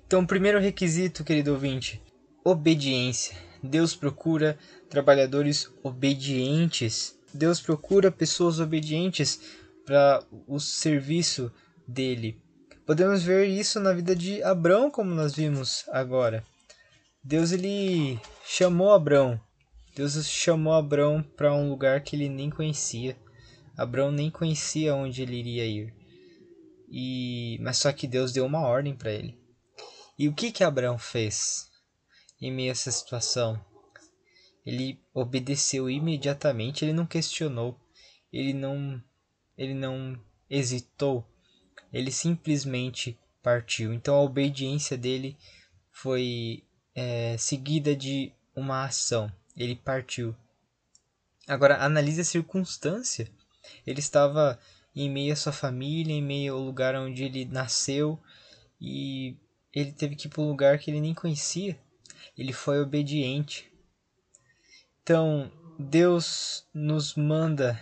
Então, 0.06 0.25
primeiro 0.25 0.61
requisito, 0.61 1.25
querido 1.25 1.52
ouvinte, 1.52 2.00
obediência. 2.44 3.37
Deus 3.61 3.97
procura 3.97 4.56
trabalhadores 4.88 5.68
obedientes. 5.82 7.18
Deus 7.35 7.61
procura 7.61 8.12
pessoas 8.12 8.61
obedientes 8.61 9.40
para 9.85 10.23
o 10.47 10.61
serviço 10.61 11.52
dele. 11.87 12.40
Podemos 12.87 13.23
ver 13.23 13.47
isso 13.47 13.80
na 13.80 13.92
vida 13.92 14.14
de 14.14 14.42
Abrão, 14.44 14.90
como 14.90 15.11
nós 15.11 15.35
vimos 15.35 15.85
agora. 15.88 16.44
Deus 17.23 17.50
ele 17.50 18.18
chamou 18.47 18.92
Abrão. 18.92 19.38
Deus 19.94 20.25
chamou 20.26 20.73
Abrão 20.73 21.23
para 21.37 21.52
um 21.52 21.68
lugar 21.68 22.00
que 22.00 22.14
ele 22.14 22.28
nem 22.28 22.49
conhecia. 22.49 23.16
Abrão 23.78 24.11
nem 24.12 24.30
conhecia 24.30 24.94
onde 24.94 25.23
ele 25.23 25.37
iria 25.37 25.64
ir. 25.64 25.94
E 26.90 27.58
mas 27.62 27.78
só 27.78 27.92
que 27.92 28.06
Deus 28.06 28.32
deu 28.32 28.44
uma 28.44 28.61
ordem 28.61 28.94
para 28.94 29.12
ele. 29.12 29.38
E 30.18 30.28
o 30.28 30.35
que 30.35 30.52
que 30.52 30.64
Abraão 30.64 30.99
fez 30.99 31.70
em 32.40 32.52
meio 32.52 32.70
a 32.70 32.73
essa 32.73 32.90
situação? 32.90 33.58
Ele 34.66 35.00
obedeceu 35.14 35.88
imediatamente, 35.88 36.85
ele 36.85 36.92
não 36.92 37.06
questionou, 37.06 37.78
ele 38.30 38.52
não 38.52 39.02
ele 39.56 39.75
não 39.75 40.20
hesitou 40.50 41.25
ele 41.92 42.11
simplesmente 42.11 43.18
partiu. 43.42 43.92
Então 43.92 44.14
a 44.14 44.23
obediência 44.23 44.97
dele 44.97 45.37
foi 45.90 46.64
é, 46.94 47.37
seguida 47.38 47.97
de 47.97 48.32
uma 48.54 48.85
ação. 48.85 49.32
Ele 49.56 49.75
partiu. 49.75 50.35
Agora 51.47 51.82
analise 51.82 52.20
a 52.20 52.25
circunstância. 52.25 53.28
Ele 53.87 54.00
estava 54.00 54.58
em 54.94 55.10
meio 55.10 55.32
à 55.32 55.37
sua 55.37 55.52
família, 55.52 56.12
em 56.12 56.22
meio 56.22 56.54
ao 56.54 56.60
lugar 56.60 56.94
onde 56.94 57.25
ele 57.25 57.44
nasceu 57.44 58.18
e 58.80 59.37
ele 59.72 59.92
teve 59.92 60.16
que 60.16 60.26
ir 60.26 60.30
para 60.30 60.42
um 60.42 60.48
lugar 60.48 60.78
que 60.78 60.90
ele 60.90 61.00
nem 61.00 61.14
conhecia. 61.14 61.78
Ele 62.37 62.52
foi 62.52 62.80
obediente. 62.80 63.70
Então, 65.02 65.50
Deus 65.78 66.66
nos 66.75 67.14
manda 67.14 67.80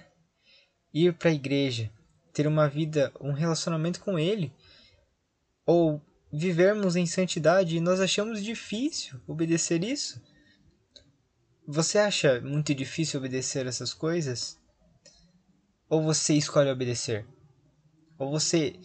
ir 0.92 1.14
para 1.14 1.30
a 1.30 1.34
igreja, 1.34 1.90
ter 2.32 2.46
uma 2.46 2.68
vida, 2.68 3.12
um 3.20 3.32
relacionamento 3.32 4.00
com 4.00 4.18
Ele, 4.18 4.52
ou 5.64 6.00
vivermos 6.32 6.96
em 6.96 7.06
santidade 7.06 7.76
e 7.76 7.80
nós 7.80 8.00
achamos 8.00 8.42
difícil 8.42 9.20
obedecer 9.26 9.82
isso? 9.82 10.22
Você 11.66 11.98
acha 11.98 12.40
muito 12.40 12.74
difícil 12.74 13.18
obedecer 13.18 13.66
essas 13.66 13.92
coisas? 13.92 14.58
Ou 15.88 16.02
você 16.02 16.34
escolhe 16.34 16.70
obedecer? 16.70 17.26
Ou 18.18 18.30
você 18.30 18.78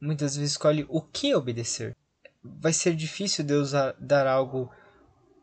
muitas 0.00 0.36
vezes 0.36 0.52
escolhe 0.52 0.86
o 0.88 1.00
que 1.00 1.34
obedecer? 1.34 1.96
Vai 2.42 2.72
ser 2.72 2.94
difícil 2.94 3.44
Deus 3.44 3.72
dar 4.00 4.26
algo 4.26 4.70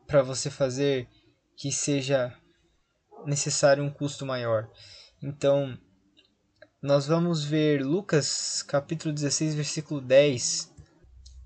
para 0.08 0.22
você 0.22 0.50
fazer 0.50 1.08
que 1.55 1.72
seja 1.72 2.36
necessário 3.25 3.84
um 3.84 3.89
custo 3.89 4.25
maior. 4.25 4.70
Então, 5.22 5.77
nós 6.82 7.08
vamos 7.08 7.44
ver 7.44 7.84
Lucas 7.84 8.62
capítulo 8.63 9.13
16, 9.13 9.55
versículo 9.55 10.01
10. 10.01 10.72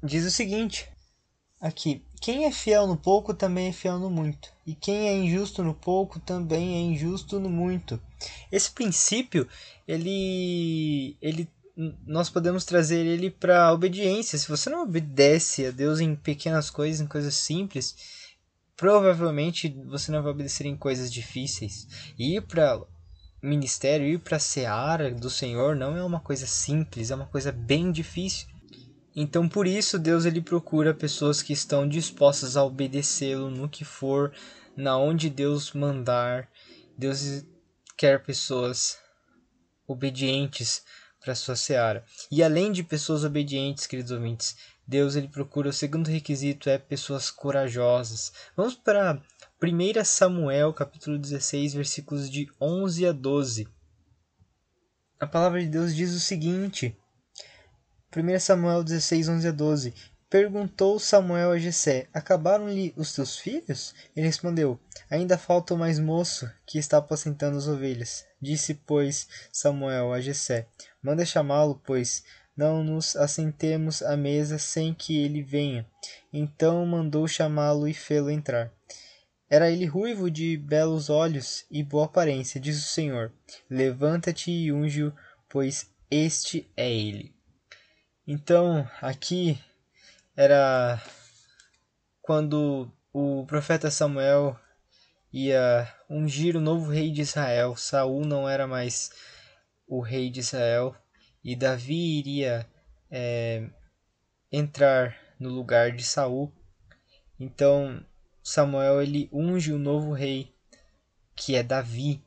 Diz 0.03 0.25
o 0.25 0.31
seguinte: 0.31 0.91
aqui, 1.61 2.05
quem 2.21 2.45
é 2.45 2.51
fiel 2.51 2.87
no 2.87 2.97
pouco 2.97 3.33
também 3.33 3.69
é 3.69 3.73
fiel 3.73 3.99
no 3.99 4.09
muito, 4.09 4.51
e 4.69 4.75
quem 4.75 5.07
é 5.07 5.17
injusto 5.17 5.63
no 5.63 5.73
pouco 5.73 6.19
também 6.19 6.75
é 6.75 6.79
injusto 6.79 7.39
no 7.39 7.49
muito. 7.49 7.99
Esse 8.51 8.69
princípio, 8.69 9.47
ele 9.87 11.17
ele 11.19 11.49
nós 12.05 12.29
podemos 12.29 12.65
trazer 12.65 13.03
ele 13.03 13.31
para 13.31 13.73
obediência. 13.73 14.37
Se 14.37 14.47
você 14.47 14.69
não 14.69 14.83
obedece 14.83 15.65
a 15.65 15.71
Deus 15.71 15.99
em 15.99 16.15
pequenas 16.15 16.69
coisas, 16.69 17.01
em 17.01 17.07
coisas 17.07 17.33
simples, 17.33 17.95
provavelmente 18.77 19.69
você 19.87 20.11
não 20.11 20.21
vai 20.21 20.33
obedecer 20.33 20.67
em 20.67 20.77
coisas 20.77 21.11
difíceis. 21.11 21.87
E 22.15 22.35
ir 22.35 22.41
para 22.41 22.79
ministério, 23.41 24.05
ir 24.05 24.19
para 24.19 24.37
a 24.37 24.39
seara 24.39 25.09
do 25.09 25.31
Senhor 25.31 25.75
não 25.75 25.97
é 25.97 26.03
uma 26.03 26.19
coisa 26.19 26.45
simples, 26.45 27.09
é 27.09 27.15
uma 27.15 27.25
coisa 27.25 27.51
bem 27.51 27.91
difícil. 27.91 28.47
Então, 29.15 29.49
por 29.49 29.65
isso, 29.65 29.97
Deus 29.97 30.25
ele 30.25 30.41
procura 30.41 30.93
pessoas 30.93 31.41
que 31.41 31.51
estão 31.51 31.87
dispostas 31.87 32.55
a 32.55 32.63
obedecê-lo 32.63 33.49
no 33.49 33.67
que 33.67 33.83
for, 33.83 34.31
na 34.79 34.97
onde 34.97 35.29
Deus 35.29 35.73
mandar. 35.73 36.49
Deus 36.97 37.45
quer 37.97 38.23
pessoas 38.23 38.97
obedientes 39.85 40.83
para 41.19 41.35
sua 41.35 41.55
seara. 41.55 42.03
E 42.31 42.41
além 42.41 42.71
de 42.71 42.81
pessoas 42.81 43.23
obedientes, 43.23 43.85
queridos 43.85 44.11
ouvintes, 44.11 44.55
Deus 44.87 45.15
ele 45.15 45.27
procura 45.27 45.69
o 45.69 45.73
segundo 45.73 46.07
requisito 46.07 46.69
é 46.69 46.77
pessoas 46.77 47.29
corajosas. 47.29 48.31
Vamos 48.55 48.75
para 48.75 49.21
1 49.61 50.03
Samuel, 50.05 50.73
capítulo 50.73 51.17
16, 51.17 51.73
versículos 51.73 52.29
de 52.29 52.49
11 52.59 53.07
a 53.07 53.11
12. 53.11 53.67
A 55.19 55.27
palavra 55.27 55.61
de 55.61 55.67
Deus 55.67 55.93
diz 55.93 56.13
o 56.13 56.19
seguinte: 56.19 56.97
1 58.15 58.39
Samuel 58.39 58.83
16, 58.83 59.27
11 59.27 59.47
a 59.47 59.51
12. 59.51 59.93
Perguntou 60.29 60.99
Samuel 60.99 61.51
a 61.51 61.57
Jessé: 61.57 62.07
Acabaram-lhe 62.13 62.93
os 62.95 63.13
teus 63.13 63.37
filhos? 63.37 63.95
Ele 64.15 64.27
respondeu: 64.27 64.79
Ainda 65.09 65.39
falta 65.39 65.73
o 65.73 65.77
mais 65.77 65.97
moço, 65.97 66.47
que 66.67 66.77
está 66.77 66.97
apacentando 66.97 67.57
as 67.57 67.67
ovelhas. 67.67 68.25
Disse, 68.39 68.75
pois, 68.75 69.27
Samuel 69.51 70.13
a 70.13 70.21
Jessé: 70.21 70.67
Manda 71.01 71.25
chamá-lo, 71.25 71.81
pois 71.83 72.23
não 72.55 72.83
nos 72.83 73.15
assentemos 73.15 74.03
à 74.03 74.15
mesa 74.15 74.59
sem 74.59 74.93
que 74.93 75.17
ele 75.17 75.41
venha. 75.41 75.87
Então 76.31 76.85
mandou 76.85 77.27
chamá-lo 77.27 77.87
e 77.87 77.93
fê-lo 77.93 78.29
entrar. 78.29 78.71
Era 79.49 79.71
ele 79.71 79.85
ruivo 79.85 80.29
de 80.29 80.57
belos 80.57 81.09
olhos 81.09 81.65
e 81.71 81.81
boa 81.81 82.05
aparência, 82.05 82.61
diz 82.61 82.77
o 82.77 82.87
Senhor. 82.87 83.33
Levanta-te 83.67 84.51
e 84.51 84.71
unge-o, 84.71 85.11
pois 85.49 85.89
este 86.11 86.69
é 86.77 86.91
ele. 86.91 87.33
Então, 88.27 88.87
aqui 89.01 89.57
era 90.41 91.03
quando 92.21 92.89
o 93.11 93.45
profeta 93.45 93.91
Samuel 93.91 94.57
ia 95.33 95.93
ungir 96.09 96.55
o 96.55 96.61
novo 96.61 96.89
rei 96.89 97.11
de 97.11 97.19
Israel. 97.19 97.75
Saul 97.75 98.25
não 98.25 98.47
era 98.47 98.65
mais 98.65 99.11
o 99.85 99.99
rei 99.99 100.29
de 100.29 100.39
Israel 100.39 100.95
e 101.43 101.57
Davi 101.57 102.19
iria 102.19 102.65
é, 103.11 103.69
entrar 104.49 105.17
no 105.37 105.49
lugar 105.49 105.91
de 105.91 106.03
Saul. 106.05 106.53
Então 107.37 108.01
Samuel 108.41 109.01
ele 109.01 109.29
unge 109.33 109.73
o 109.73 109.77
novo 109.77 110.13
rei, 110.13 110.55
que 111.35 111.53
é 111.53 111.61
Davi. 111.63 112.23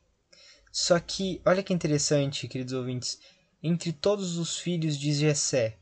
Só 0.70 1.00
que, 1.00 1.40
olha 1.46 1.62
que 1.62 1.72
interessante, 1.72 2.46
queridos 2.46 2.74
ouvintes, 2.74 3.18
entre 3.62 3.90
todos 3.90 4.36
os 4.36 4.58
filhos 4.58 4.98
de 4.98 5.14
Jessé, 5.14 5.78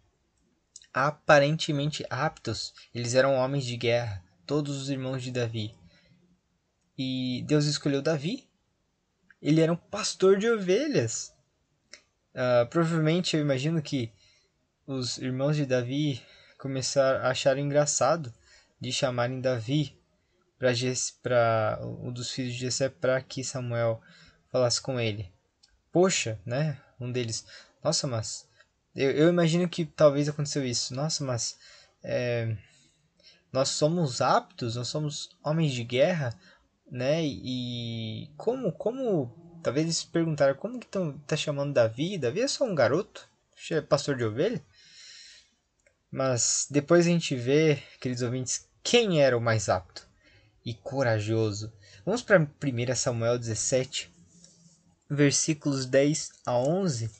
aparentemente 0.92 2.04
aptos, 2.10 2.74
eles 2.94 3.14
eram 3.14 3.36
homens 3.36 3.64
de 3.64 3.76
guerra, 3.76 4.24
todos 4.46 4.76
os 4.76 4.90
irmãos 4.90 5.22
de 5.22 5.30
Davi. 5.30 5.74
E 6.98 7.44
Deus 7.46 7.64
escolheu 7.64 8.02
Davi. 8.02 8.48
Ele 9.40 9.60
era 9.60 9.72
um 9.72 9.76
pastor 9.76 10.38
de 10.38 10.50
ovelhas. 10.50 11.34
Uh, 12.34 12.66
provavelmente 12.68 13.36
eu 13.36 13.42
imagino 13.42 13.80
que 13.80 14.12
os 14.86 15.18
irmãos 15.18 15.56
de 15.56 15.64
Davi 15.64 16.22
começaram 16.58 17.24
a 17.24 17.30
achar 17.30 17.56
engraçado 17.56 18.32
de 18.80 18.92
chamarem 18.92 19.40
Davi 19.40 19.98
para 21.22 21.78
um 21.82 22.12
dos 22.12 22.30
filhos 22.30 22.52
de 22.52 22.60
Jessé 22.60 22.88
para 22.88 23.20
que 23.22 23.42
Samuel 23.42 24.00
falasse 24.50 24.80
com 24.80 25.00
ele. 25.00 25.32
Poxa, 25.90 26.38
né? 26.44 26.78
Um 27.00 27.10
deles. 27.10 27.46
Nossa, 27.82 28.06
mas 28.06 28.46
eu, 28.94 29.10
eu 29.12 29.28
imagino 29.28 29.68
que 29.68 29.84
talvez 29.84 30.28
aconteceu 30.28 30.64
isso. 30.64 30.94
Nossa, 30.94 31.24
mas 31.24 31.56
é, 32.02 32.56
nós 33.52 33.68
somos 33.70 34.20
aptos, 34.20 34.76
nós 34.76 34.88
somos 34.88 35.30
homens 35.42 35.72
de 35.72 35.84
guerra, 35.84 36.34
né? 36.90 37.22
E 37.24 38.30
como, 38.36 38.72
como, 38.72 39.60
talvez 39.62 39.84
eles 39.86 40.04
perguntaram 40.04 40.54
como 40.54 40.78
que 40.78 40.86
estão 40.86 41.18
tá 41.26 41.36
chamando 41.36 41.74
Davi? 41.74 42.18
Davi 42.18 42.40
é 42.40 42.48
só 42.48 42.64
um 42.64 42.74
garoto, 42.74 43.28
é 43.70 43.80
pastor 43.80 44.16
de 44.16 44.24
ovelha. 44.24 44.62
Mas 46.10 46.66
depois 46.70 47.06
a 47.06 47.10
gente 47.10 47.36
vê, 47.36 47.80
queridos 48.00 48.22
ouvintes, 48.22 48.68
quem 48.82 49.22
era 49.22 49.36
o 49.36 49.40
mais 49.40 49.68
apto. 49.68 50.08
e 50.64 50.74
corajoso. 50.74 51.72
Vamos 52.04 52.22
para 52.22 52.40
1 52.40 52.94
Samuel 52.94 53.38
17, 53.38 54.12
versículos 55.08 55.86
10 55.86 56.32
a 56.44 56.56
11. 56.58 57.10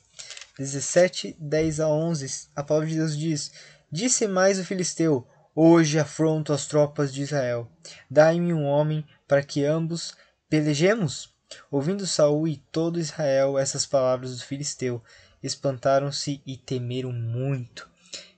17, 0.61 1.35
10 1.39 1.79
a 1.79 1.87
11. 1.87 2.49
A 2.55 2.63
palavra 2.63 2.89
de 2.89 2.95
Deus 2.95 3.17
diz: 3.17 3.51
Disse 3.91 4.27
mais 4.27 4.59
o 4.59 4.65
filisteu: 4.65 5.27
Hoje 5.55 5.99
afronto 5.99 6.53
as 6.53 6.65
tropas 6.65 7.13
de 7.13 7.21
Israel. 7.23 7.69
Dai-me 8.09 8.53
um 8.53 8.65
homem 8.65 9.05
para 9.27 9.43
que 9.43 9.65
ambos 9.65 10.15
pelejemos. 10.49 11.33
Ouvindo 11.69 12.07
Saul 12.07 12.47
e 12.47 12.57
todo 12.71 12.99
Israel 12.99 13.57
essas 13.57 13.85
palavras 13.85 14.37
do 14.37 14.43
filisteu, 14.43 15.03
espantaram-se 15.43 16.41
e 16.45 16.55
temeram 16.55 17.11
muito. 17.11 17.89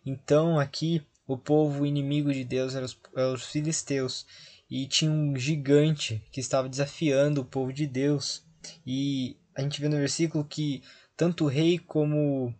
Então 0.03 0.59
aqui 0.59 1.05
o 1.27 1.37
povo 1.37 1.85
inimigo 1.85 2.33
de 2.33 2.43
Deus 2.43 2.73
eram 2.73 2.85
os, 2.85 2.97
eram 3.15 3.33
os 3.33 3.45
filisteus 3.45 4.25
e 4.69 4.87
tinha 4.87 5.11
um 5.11 5.35
gigante 5.37 6.23
que 6.31 6.39
estava 6.39 6.67
desafiando 6.67 7.41
o 7.41 7.45
povo 7.45 7.71
de 7.71 7.85
Deus. 7.85 8.43
E 8.85 9.37
a 9.53 9.61
gente 9.61 9.79
vê 9.79 9.87
no 9.87 9.97
versículo 9.97 10.43
que 10.43 10.81
tanto 11.15 11.45
o 11.45 11.47
rei 11.47 11.79
como 11.79 12.53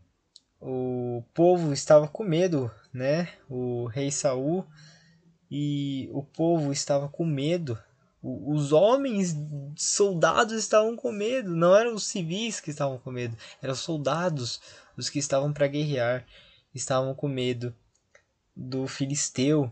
o 0.59 1.23
povo 1.33 1.73
estava 1.73 2.07
com 2.07 2.23
medo, 2.23 2.71
né? 2.93 3.29
O 3.49 3.85
rei 3.87 4.11
Saul 4.11 4.65
e 5.49 6.09
o 6.11 6.23
povo 6.23 6.71
estava 6.71 7.09
com 7.09 7.25
medo. 7.25 7.77
Os 8.21 8.71
homens 8.71 9.35
soldados 9.75 10.53
estavam 10.53 10.95
com 10.95 11.11
medo, 11.11 11.53
não 11.53 11.75
eram 11.75 11.93
os 11.93 12.07
civis 12.07 12.61
que 12.61 12.69
estavam 12.69 12.97
com 12.97 13.11
medo, 13.11 13.35
eram 13.61 13.73
os 13.73 13.81
soldados, 13.81 14.61
os 14.95 15.09
que 15.09 15.19
estavam 15.19 15.51
para 15.51 15.67
guerrear, 15.67 16.25
estavam 16.73 17.13
com 17.13 17.27
medo 17.27 17.75
do 18.55 18.87
filisteu. 18.87 19.71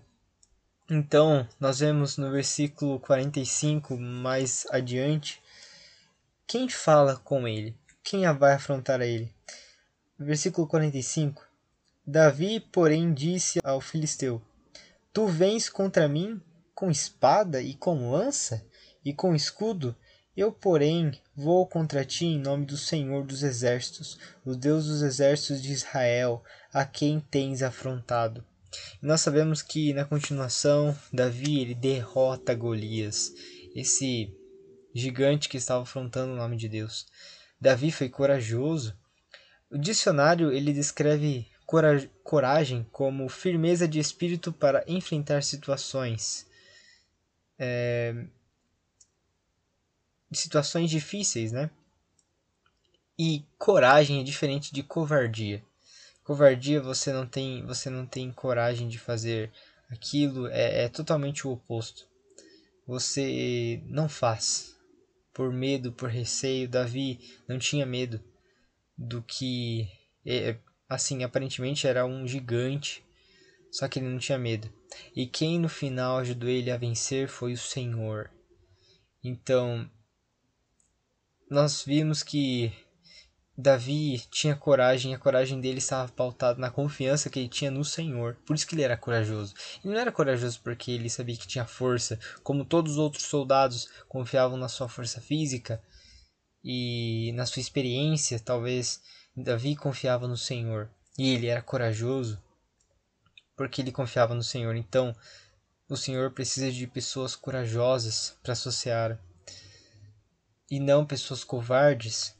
Então, 0.89 1.47
nós 1.57 1.79
vemos 1.79 2.17
no 2.17 2.29
versículo 2.29 2.99
45 2.99 3.97
mais 3.97 4.67
adiante 4.69 5.41
quem 6.45 6.67
fala 6.67 7.15
com 7.15 7.47
ele, 7.47 7.73
quem 8.03 8.21
vai 8.33 8.53
afrontar 8.53 9.01
a 9.01 9.05
ele. 9.05 9.33
Versículo 10.17 10.67
45: 10.67 11.45
Davi, 12.05 12.59
porém, 12.59 13.13
disse 13.13 13.59
ao 13.63 13.79
filisteu: 13.81 14.41
Tu 15.13 15.27
vens 15.27 15.69
contra 15.69 16.07
mim 16.07 16.41
com 16.73 16.89
espada 16.89 17.61
e 17.61 17.73
com 17.73 18.11
lança 18.11 18.65
e 19.03 19.13
com 19.13 19.35
escudo? 19.35 19.95
Eu, 20.35 20.51
porém, 20.51 21.11
vou 21.35 21.67
contra 21.67 22.05
ti 22.05 22.25
em 22.25 22.39
nome 22.39 22.65
do 22.65 22.77
Senhor 22.77 23.25
dos 23.25 23.43
Exércitos, 23.43 24.17
o 24.45 24.55
Deus 24.55 24.87
dos 24.87 25.01
Exércitos 25.01 25.61
de 25.61 25.73
Israel, 25.73 26.41
a 26.73 26.85
quem 26.85 27.19
tens 27.19 27.61
afrontado. 27.61 28.43
Nós 29.01 29.19
sabemos 29.19 29.61
que 29.61 29.93
na 29.93 30.05
continuação 30.05 30.97
Davi 31.11 31.59
ele 31.59 31.75
derrota 31.75 32.55
Golias, 32.55 33.33
esse 33.75 34.33
gigante 34.95 35.49
que 35.49 35.57
estava 35.57 35.83
afrontando 35.83 36.33
o 36.33 36.37
nome 36.37 36.55
de 36.55 36.69
Deus. 36.69 37.05
Davi 37.61 37.91
foi 37.91 38.09
corajoso 38.09 38.99
o 39.71 39.77
dicionário 39.77 40.51
ele 40.51 40.73
descreve 40.73 41.47
coragem 42.23 42.85
como 42.91 43.29
firmeza 43.29 43.87
de 43.87 43.99
espírito 43.99 44.51
para 44.51 44.83
enfrentar 44.85 45.41
situações. 45.43 46.45
É, 47.57 48.25
situações 50.33 50.89
difíceis, 50.89 51.53
né? 51.53 51.69
E 53.17 53.45
coragem 53.57 54.19
é 54.19 54.23
diferente 54.23 54.73
de 54.73 54.83
covardia. 54.83 55.63
Covardia 56.21 56.81
você 56.81 57.13
não 57.13 57.25
tem, 57.25 57.65
você 57.65 57.89
não 57.89 58.05
tem 58.05 58.29
coragem 58.29 58.89
de 58.89 58.99
fazer 58.99 59.49
aquilo, 59.89 60.47
é, 60.47 60.83
é 60.83 60.89
totalmente 60.89 61.47
o 61.47 61.51
oposto. 61.51 62.05
Você 62.85 63.81
não 63.85 64.09
faz 64.09 64.70
por 65.33 65.51
medo, 65.51 65.91
por 65.91 66.09
receio. 66.09 66.67
Davi 66.67 67.19
não 67.47 67.57
tinha 67.57 67.85
medo 67.85 68.21
do 68.97 69.21
que 69.21 69.89
é, 70.25 70.57
assim 70.87 71.23
aparentemente 71.23 71.87
era 71.87 72.05
um 72.05 72.27
gigante 72.27 73.03
só 73.71 73.87
que 73.87 73.99
ele 73.99 74.09
não 74.09 74.19
tinha 74.19 74.37
medo 74.37 74.71
e 75.15 75.25
quem 75.25 75.57
no 75.57 75.69
final 75.69 76.17
ajudou 76.17 76.49
ele 76.49 76.69
a 76.69 76.77
vencer 76.77 77.27
foi 77.27 77.53
o 77.53 77.57
Senhor 77.57 78.29
então 79.23 79.89
nós 81.49 81.83
vimos 81.83 82.21
que 82.21 82.71
Davi 83.61 84.19
tinha 84.31 84.55
coragem, 84.55 85.13
a 85.13 85.19
coragem 85.19 85.61
dele 85.61 85.77
estava 85.77 86.11
pautada 86.11 86.59
na 86.59 86.71
confiança 86.71 87.29
que 87.29 87.39
ele 87.39 87.47
tinha 87.47 87.69
no 87.69 87.85
Senhor. 87.85 88.35
Por 88.45 88.55
isso 88.55 88.65
que 88.65 88.73
ele 88.73 88.81
era 88.81 88.97
corajoso. 88.97 89.53
Ele 89.83 89.93
não 89.93 90.01
era 90.01 90.11
corajoso 90.11 90.59
porque 90.63 90.91
ele 90.91 91.09
sabia 91.09 91.37
que 91.37 91.47
tinha 91.47 91.65
força, 91.65 92.19
como 92.43 92.65
todos 92.65 92.93
os 92.93 92.97
outros 92.97 93.25
soldados 93.25 93.87
confiavam 94.09 94.57
na 94.57 94.67
sua 94.67 94.89
força 94.89 95.21
física 95.21 95.81
e 96.63 97.31
na 97.35 97.45
sua 97.45 97.59
experiência, 97.59 98.39
talvez 98.39 99.01
Davi 99.35 99.75
confiava 99.75 100.27
no 100.27 100.37
Senhor 100.37 100.89
e 101.17 101.29
ele 101.29 101.47
era 101.47 101.61
corajoso 101.61 102.41
porque 103.55 103.79
ele 103.79 103.91
confiava 103.91 104.33
no 104.33 104.43
Senhor. 104.43 104.75
Então, 104.75 105.15
o 105.87 105.95
Senhor 105.95 106.31
precisa 106.31 106.71
de 106.71 106.87
pessoas 106.87 107.35
corajosas 107.35 108.35
para 108.41 108.53
associar 108.53 109.19
e 110.69 110.79
não 110.79 111.05
pessoas 111.05 111.43
covardes. 111.43 112.33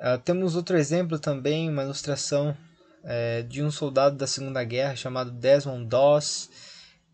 Uh, 0.00 0.18
temos 0.24 0.56
outro 0.56 0.76
exemplo 0.76 1.18
também, 1.18 1.68
uma 1.68 1.84
ilustração 1.84 2.56
é, 3.04 3.42
de 3.42 3.62
um 3.62 3.70
soldado 3.70 4.16
da 4.16 4.26
Segunda 4.26 4.64
Guerra 4.64 4.96
chamado 4.96 5.30
Desmond 5.30 5.86
Doss. 5.86 6.50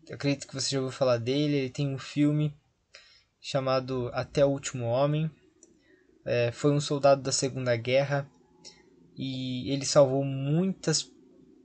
Eu 0.07 0.15
acredito 0.15 0.47
que 0.47 0.53
você 0.53 0.71
já 0.71 0.79
ouviu 0.79 0.97
falar 0.97 1.17
dele. 1.17 1.57
Ele 1.57 1.69
tem 1.69 1.93
um 1.93 1.99
filme 1.99 2.55
chamado 3.41 4.09
Até 4.13 4.45
o 4.45 4.49
Último 4.49 4.85
Homem 4.85 5.29
é, 6.27 6.51
foi 6.51 6.73
um 6.73 6.81
soldado 6.81 7.21
da 7.21 7.31
Segunda 7.31 7.73
Guerra 7.77 8.29
e 9.15 9.71
ele 9.71 9.85
salvou 9.85 10.25
muitas 10.25 11.09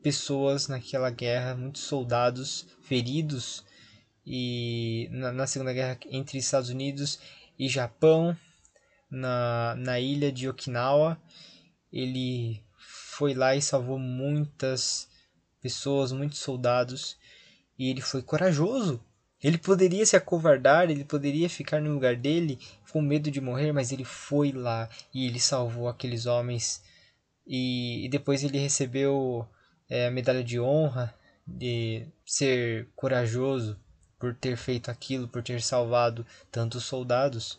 pessoas 0.01 0.69
naquela 0.69 1.11
guerra, 1.11 1.57
muitos 1.57 1.83
soldados 1.83 2.69
feridos 2.81 3.65
e 4.25 5.09
na, 5.11 5.33
na 5.33 5.47
Segunda 5.49 5.73
Guerra 5.73 5.99
entre 6.09 6.39
Estados 6.39 6.71
Unidos 6.71 7.19
e 7.59 7.69
Japão 7.69 8.37
na, 9.13 9.77
na 9.77 10.01
ilha 10.01 10.33
de 10.33 10.49
Okinawa 10.49 11.21
ele 11.93 12.61
foi 12.79 13.35
lá 13.35 13.55
e 13.55 13.63
salvou 13.63 13.99
muitas 13.99 15.09
pessoas, 15.61 16.11
muitos 16.11 16.39
soldados 16.39 17.17
e 17.79 17.91
ele 17.91 18.01
foi 18.01 18.23
corajoso 18.23 19.01
ele 19.43 19.59
poderia 19.59 20.07
se 20.07 20.15
acovardar, 20.15 20.89
ele 20.89 21.05
poderia 21.05 21.51
ficar 21.51 21.81
no 21.81 21.93
lugar 21.93 22.15
dele 22.15 22.59
com 22.93 23.03
medo 23.03 23.31
de 23.31 23.41
morrer, 23.41 23.73
mas 23.73 23.91
ele 23.91 24.05
foi 24.05 24.53
lá 24.53 24.89
e 25.13 25.27
ele 25.27 25.41
salvou 25.41 25.89
aqueles 25.89 26.27
homens. 26.27 26.81
E, 27.45 28.05
e 28.07 28.09
depois 28.09 28.45
ele 28.45 28.59
recebeu 28.59 29.49
é, 29.91 30.07
a 30.07 30.11
medalha 30.13 30.45
de 30.45 30.61
honra 30.61 31.13
de 31.45 32.07
ser 32.25 32.89
corajoso 32.95 33.77
por 34.17 34.33
ter 34.33 34.57
feito 34.57 34.93
aquilo, 34.93 35.27
por 35.27 35.43
ter 35.43 35.61
salvado 35.61 36.25
tantos 36.49 36.85
soldados. 36.85 37.59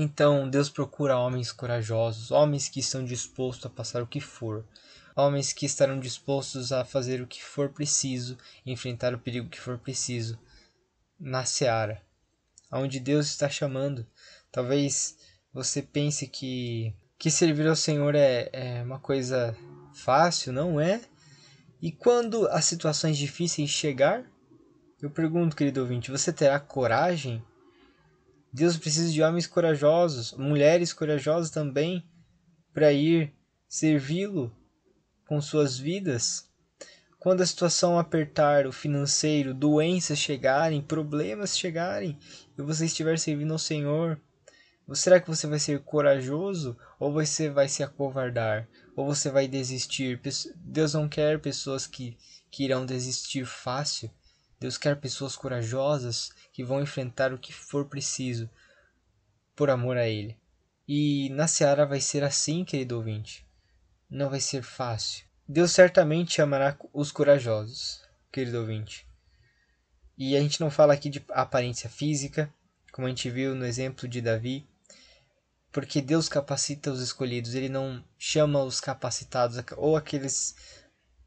Então 0.00 0.48
Deus 0.48 0.70
procura 0.70 1.18
homens 1.18 1.50
corajosos, 1.50 2.30
homens 2.30 2.68
que 2.68 2.78
estão 2.78 3.04
dispostos 3.04 3.66
a 3.66 3.68
passar 3.68 4.00
o 4.00 4.06
que 4.06 4.20
for, 4.20 4.64
homens 5.16 5.52
que 5.52 5.66
estarão 5.66 5.98
dispostos 5.98 6.70
a 6.70 6.84
fazer 6.84 7.20
o 7.20 7.26
que 7.26 7.42
for 7.42 7.70
preciso, 7.70 8.38
enfrentar 8.64 9.12
o 9.12 9.18
perigo 9.18 9.48
que 9.48 9.58
for 9.58 9.76
preciso 9.76 10.38
na 11.18 11.44
seara, 11.44 12.00
aonde 12.70 13.00
Deus 13.00 13.26
está 13.26 13.48
chamando. 13.48 14.06
Talvez 14.52 15.16
você 15.52 15.82
pense 15.82 16.28
que 16.28 16.94
que 17.18 17.28
servir 17.28 17.66
ao 17.66 17.74
Senhor 17.74 18.14
é, 18.14 18.48
é 18.52 18.82
uma 18.84 19.00
coisa 19.00 19.56
fácil, 19.92 20.52
não 20.52 20.80
é? 20.80 21.00
E 21.82 21.90
quando 21.90 22.46
as 22.46 22.64
situações 22.66 23.18
difíceis 23.18 23.68
chegar, 23.68 24.24
eu 25.02 25.10
pergunto, 25.10 25.56
querido 25.56 25.80
ouvinte, 25.80 26.12
você 26.12 26.32
terá 26.32 26.60
coragem? 26.60 27.42
Deus 28.52 28.76
precisa 28.76 29.12
de 29.12 29.22
homens 29.22 29.46
corajosos, 29.46 30.32
mulheres 30.32 30.92
corajosas 30.92 31.50
também, 31.50 32.04
para 32.72 32.92
ir 32.92 33.32
servi-lo 33.68 34.54
com 35.26 35.40
suas 35.40 35.78
vidas. 35.78 36.48
Quando 37.18 37.42
a 37.42 37.46
situação 37.46 37.98
apertar, 37.98 38.66
o 38.66 38.72
financeiro, 38.72 39.52
doenças 39.52 40.18
chegarem, 40.18 40.80
problemas 40.80 41.58
chegarem, 41.58 42.18
e 42.56 42.62
você 42.62 42.86
estiver 42.86 43.18
servindo 43.18 43.52
ao 43.52 43.58
Senhor, 43.58 44.18
será 44.94 45.20
que 45.20 45.28
você 45.28 45.46
vai 45.46 45.58
ser 45.58 45.80
corajoso 45.80 46.76
ou 46.98 47.12
você 47.12 47.50
vai 47.50 47.68
se 47.68 47.82
acovardar? 47.82 48.66
Ou 48.96 49.04
você 49.04 49.30
vai 49.30 49.46
desistir? 49.46 50.20
Deus 50.56 50.94
não 50.94 51.08
quer 51.08 51.38
pessoas 51.40 51.86
que, 51.86 52.16
que 52.50 52.64
irão 52.64 52.86
desistir 52.86 53.44
fácil. 53.44 54.10
Deus 54.60 54.76
quer 54.76 54.96
pessoas 55.00 55.36
corajosas 55.36 56.32
que 56.52 56.64
vão 56.64 56.82
enfrentar 56.82 57.32
o 57.32 57.38
que 57.38 57.52
for 57.52 57.86
preciso 57.86 58.50
por 59.54 59.70
amor 59.70 59.96
a 59.96 60.06
Ele. 60.06 60.36
E 60.86 61.28
na 61.30 61.46
Seara 61.46 61.86
vai 61.86 62.00
ser 62.00 62.24
assim, 62.24 62.64
querido 62.64 62.96
ouvinte. 62.96 63.46
Não 64.10 64.30
vai 64.30 64.40
ser 64.40 64.62
fácil. 64.62 65.26
Deus 65.46 65.70
certamente 65.70 66.42
amará 66.42 66.76
os 66.92 67.12
corajosos, 67.12 68.02
querido 68.32 68.60
ouvinte. 68.60 69.06
E 70.16 70.36
a 70.36 70.40
gente 70.40 70.60
não 70.60 70.70
fala 70.70 70.94
aqui 70.94 71.08
de 71.08 71.24
aparência 71.30 71.88
física, 71.88 72.52
como 72.92 73.06
a 73.06 73.10
gente 73.10 73.30
viu 73.30 73.54
no 73.54 73.64
exemplo 73.64 74.08
de 74.08 74.20
Davi, 74.20 74.68
porque 75.70 76.02
Deus 76.02 76.28
capacita 76.28 76.90
os 76.90 77.00
escolhidos, 77.00 77.54
ele 77.54 77.68
não 77.68 78.04
chama 78.18 78.62
os 78.62 78.80
capacitados 78.80 79.56
ou 79.76 79.96
aqueles 79.96 80.56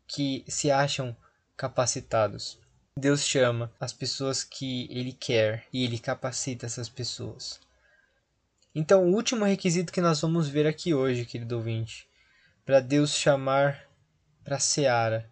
que 0.07 0.43
se 0.47 0.69
acham 0.69 1.15
capacitados. 1.55 2.60
Deus 2.97 3.25
chama 3.25 3.71
as 3.79 3.93
pessoas 3.93 4.43
que 4.43 4.85
ele 4.91 5.13
quer 5.13 5.65
e 5.71 5.85
ele 5.85 5.97
capacita 5.97 6.65
essas 6.65 6.89
pessoas. 6.89 7.59
Então, 8.75 9.05
o 9.05 9.15
último 9.15 9.45
requisito 9.45 9.93
que 9.93 10.01
nós 10.01 10.19
vamos 10.19 10.49
ver 10.49 10.67
aqui 10.67 10.93
hoje, 10.93 11.25
querido 11.25 11.55
ouvinte, 11.55 12.09
para 12.65 12.81
Deus 12.81 13.15
chamar 13.15 13.89
para 14.43 14.57
a 14.57 14.59
seara, 14.59 15.29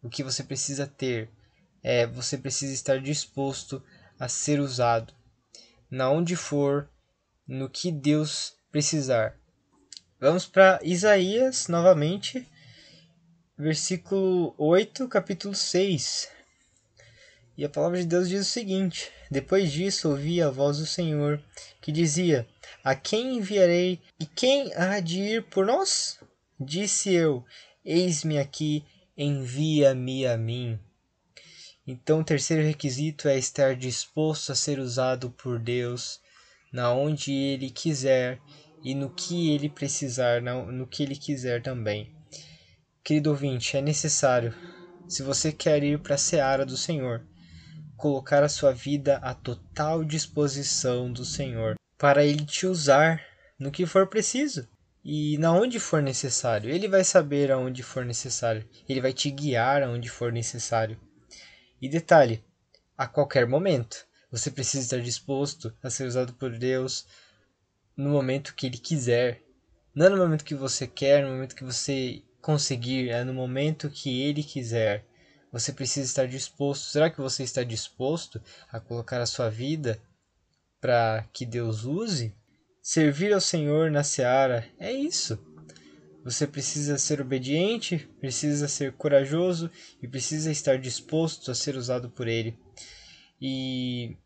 o 0.00 0.08
que 0.08 0.22
você 0.22 0.44
precisa 0.44 0.86
ter 0.86 1.28
é 1.82 2.06
você 2.06 2.38
precisa 2.38 2.72
estar 2.72 3.00
disposto 3.00 3.82
a 4.18 4.28
ser 4.28 4.60
usado, 4.60 5.12
na 5.90 6.08
onde 6.10 6.36
for, 6.36 6.88
no 7.46 7.68
que 7.68 7.90
Deus 7.90 8.54
precisar. 8.70 9.36
Vamos 10.20 10.46
para 10.46 10.78
Isaías 10.82 11.66
novamente, 11.66 12.46
versículo 13.58 14.54
8, 14.56 15.08
capítulo 15.08 15.56
6. 15.56 16.39
E 17.60 17.64
a 17.66 17.68
palavra 17.68 17.98
de 17.98 18.06
Deus 18.06 18.26
diz 18.26 18.40
o 18.40 18.50
seguinte: 18.50 19.10
Depois 19.30 19.70
disso 19.70 20.08
ouvi 20.08 20.40
a 20.40 20.48
voz 20.48 20.78
do 20.78 20.86
Senhor, 20.86 21.38
que 21.82 21.92
dizia: 21.92 22.48
A 22.82 22.94
quem 22.94 23.36
enviarei 23.36 24.00
e 24.18 24.24
quem 24.24 24.72
há 24.74 24.98
de 24.98 25.20
ir 25.20 25.42
por 25.42 25.66
nós? 25.66 26.18
Disse 26.58 27.12
eu: 27.12 27.44
Eis-me 27.84 28.38
aqui, 28.38 28.82
envia-me 29.14 30.24
a 30.26 30.38
mim. 30.38 30.80
Então, 31.86 32.20
o 32.20 32.24
terceiro 32.24 32.62
requisito 32.62 33.28
é 33.28 33.36
estar 33.36 33.76
disposto 33.76 34.52
a 34.52 34.54
ser 34.54 34.78
usado 34.78 35.30
por 35.30 35.58
Deus 35.58 36.18
na 36.72 36.90
onde 36.90 37.30
Ele 37.30 37.68
quiser 37.68 38.40
e 38.82 38.94
no 38.94 39.10
que 39.10 39.50
Ele 39.50 39.68
precisar, 39.68 40.40
no 40.40 40.86
que 40.86 41.02
Ele 41.02 41.14
quiser 41.14 41.62
também. 41.62 42.10
Querido 43.04 43.28
ouvinte, 43.28 43.76
é 43.76 43.82
necessário, 43.82 44.54
se 45.06 45.22
você 45.22 45.52
quer 45.52 45.82
ir 45.82 45.98
para 45.98 46.14
a 46.14 46.18
seara 46.18 46.64
do 46.64 46.78
Senhor, 46.78 47.28
colocar 48.00 48.42
a 48.42 48.48
sua 48.48 48.72
vida 48.72 49.18
à 49.18 49.34
total 49.34 50.02
disposição 50.02 51.12
do 51.12 51.22
Senhor, 51.22 51.74
para 51.98 52.24
Ele 52.24 52.46
te 52.46 52.66
usar 52.66 53.22
no 53.58 53.70
que 53.70 53.84
for 53.84 54.06
preciso 54.06 54.66
e 55.04 55.36
na 55.36 55.52
onde 55.52 55.78
for 55.78 56.02
necessário. 56.02 56.70
Ele 56.70 56.88
vai 56.88 57.04
saber 57.04 57.52
aonde 57.52 57.82
for 57.82 58.04
necessário, 58.04 58.66
Ele 58.88 59.02
vai 59.02 59.12
te 59.12 59.30
guiar 59.30 59.82
aonde 59.82 60.08
for 60.08 60.32
necessário. 60.32 60.98
E 61.80 61.88
detalhe, 61.90 62.42
a 62.96 63.06
qualquer 63.06 63.46
momento, 63.46 64.06
você 64.30 64.50
precisa 64.50 64.84
estar 64.84 65.00
disposto 65.00 65.70
a 65.82 65.90
ser 65.90 66.04
usado 66.04 66.32
por 66.32 66.56
Deus 66.56 67.06
no 67.94 68.08
momento 68.08 68.54
que 68.54 68.66
Ele 68.66 68.78
quiser. 68.78 69.42
Não 69.94 70.08
no 70.08 70.16
momento 70.16 70.44
que 70.44 70.54
você 70.54 70.86
quer, 70.86 71.22
no 71.22 71.32
momento 71.32 71.54
que 71.54 71.64
você 71.64 72.22
conseguir, 72.40 73.10
é 73.10 73.24
no 73.24 73.34
momento 73.34 73.90
que 73.90 74.22
Ele 74.22 74.42
quiser. 74.42 75.04
Você 75.52 75.72
precisa 75.72 76.06
estar 76.06 76.26
disposto. 76.26 76.84
Será 76.84 77.10
que 77.10 77.20
você 77.20 77.42
está 77.42 77.64
disposto 77.64 78.40
a 78.70 78.78
colocar 78.78 79.20
a 79.20 79.26
sua 79.26 79.50
vida 79.50 80.00
para 80.80 81.26
que 81.32 81.44
Deus 81.44 81.84
use? 81.84 82.34
Servir 82.82 83.32
ao 83.32 83.40
Senhor 83.40 83.90
na 83.90 84.02
seara 84.02 84.68
é 84.78 84.92
isso. 84.92 85.38
Você 86.24 86.46
precisa 86.46 86.98
ser 86.98 87.20
obediente, 87.20 87.98
precisa 88.20 88.68
ser 88.68 88.92
corajoso 88.92 89.70
e 90.02 90.06
precisa 90.08 90.50
estar 90.50 90.78
disposto 90.78 91.50
a 91.50 91.54
ser 91.54 91.76
usado 91.76 92.10
por 92.10 92.28
Ele. 92.28 92.58
E 93.40 94.16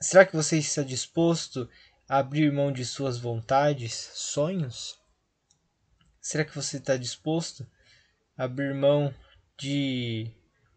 será 0.00 0.26
que 0.26 0.36
você 0.36 0.58
está 0.58 0.82
disposto 0.82 1.68
a 2.08 2.18
abrir 2.18 2.52
mão 2.52 2.70
de 2.70 2.84
suas 2.84 3.18
vontades, 3.18 4.10
sonhos? 4.14 4.98
Será 6.20 6.44
que 6.44 6.54
você 6.54 6.76
está 6.76 6.96
disposto 6.96 7.66
a 8.36 8.44
abrir 8.44 8.74
mão 8.74 9.14
de 9.58 10.30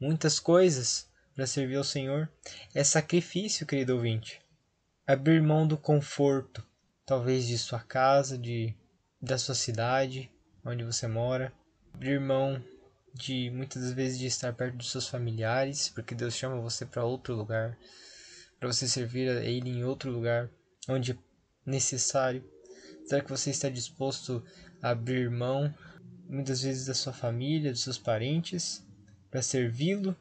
muitas 0.04 0.38
coisas 0.38 1.08
para 1.34 1.48
servir 1.48 1.78
ao 1.78 1.84
Senhor. 1.84 2.30
É 2.76 2.84
sacrifício, 2.84 3.66
querido 3.66 3.96
ouvinte. 3.96 4.42
Abrir 5.08 5.42
mão 5.42 5.66
do 5.66 5.78
conforto, 5.78 6.62
talvez 7.06 7.48
de 7.48 7.58
sua 7.58 7.80
casa, 7.80 8.38
de 8.38 8.76
da 9.22 9.38
sua 9.38 9.56
cidade, 9.56 10.30
onde 10.66 10.84
você 10.84 11.08
mora. 11.08 11.54
Abrir 11.94 12.20
mão 12.20 12.62
de 13.14 13.50
muitas 13.52 13.94
vezes 13.94 14.20
de 14.20 14.26
estar 14.26 14.52
perto 14.52 14.76
dos 14.76 14.92
seus 14.92 15.08
familiares, 15.08 15.88
porque 15.88 16.14
Deus 16.14 16.36
chama 16.36 16.60
você 16.60 16.86
para 16.86 17.06
outro 17.06 17.34
lugar, 17.34 17.78
para 18.60 18.68
você 18.68 18.90
servir 18.90 19.30
a 19.30 19.42
Ele 19.42 19.70
em 19.70 19.86
outro 19.86 20.12
lugar, 20.12 20.50
onde 20.90 21.14
é 21.14 21.18
necessário. 21.66 22.44
Será 23.06 23.22
que 23.22 23.30
você 23.30 23.52
está 23.52 23.70
disposto 23.70 24.44
a 24.82 24.90
abrir 24.90 25.30
mão 25.30 25.74
muitas 26.28 26.62
vezes 26.62 26.88
da 26.88 26.94
sua 26.94 27.14
família, 27.14 27.72
dos 27.72 27.84
seus 27.84 27.98
parentes, 27.98 28.84
para 29.34 29.42
servi-lo. 29.42 30.16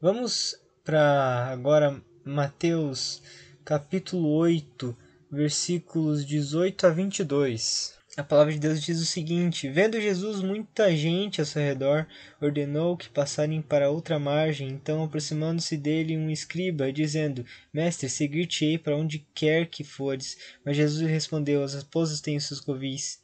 Vamos 0.00 0.54
para 0.84 1.46
agora 1.46 2.00
Mateus 2.24 3.20
capítulo 3.64 4.28
8, 4.28 4.96
versículos 5.28 6.24
18 6.24 6.86
a 6.86 6.90
22. 6.90 7.98
A 8.16 8.22
palavra 8.22 8.52
de 8.52 8.60
Deus 8.60 8.80
diz 8.80 9.00
o 9.00 9.04
seguinte: 9.04 9.68
Vendo 9.68 10.00
Jesus 10.00 10.40
muita 10.40 10.94
gente 10.96 11.40
ao 11.40 11.46
seu 11.46 11.60
redor, 11.60 12.06
ordenou 12.40 12.96
que 12.96 13.08
passarem 13.08 13.60
para 13.60 13.90
outra 13.90 14.20
margem. 14.20 14.68
Então, 14.68 15.02
aproximando-se 15.02 15.76
dele, 15.76 16.16
um 16.16 16.30
escriba, 16.30 16.92
dizendo: 16.92 17.44
Mestre, 17.74 18.08
seguir-te-ei 18.08 18.78
para 18.78 18.96
onde 18.96 19.26
quer 19.34 19.66
que 19.66 19.82
fores. 19.82 20.38
Mas 20.64 20.76
Jesus 20.76 21.10
respondeu: 21.10 21.64
As 21.64 21.74
raposas 21.74 22.20
têm 22.20 22.38
seus 22.38 22.60
covis, 22.60 23.18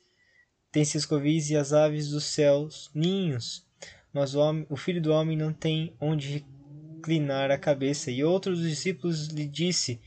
têm 0.73 0.85
seus 0.85 1.07
covis 1.07 1.51
e 1.51 1.57
as 1.57 1.73
aves 1.73 2.09
dos 2.09 2.25
céus 2.25 2.91
ninhos 2.93 3.65
mas 4.15 4.35
o, 4.37 4.39
homem, 4.39 4.65
o 4.71 4.77
filho 4.77 5.03
do 5.03 5.13
homem 5.13 5.37
não 5.37 5.53
tem 5.53 5.93
onde 6.01 6.47
reclinar 7.05 7.51
a 7.51 7.59
cabeça. 7.59 8.13
E 8.13 8.23
outro 8.23 8.55
dos 8.55 8.69
discípulos 8.69 9.27
lhe 9.27 9.47
disse: 9.47 10.01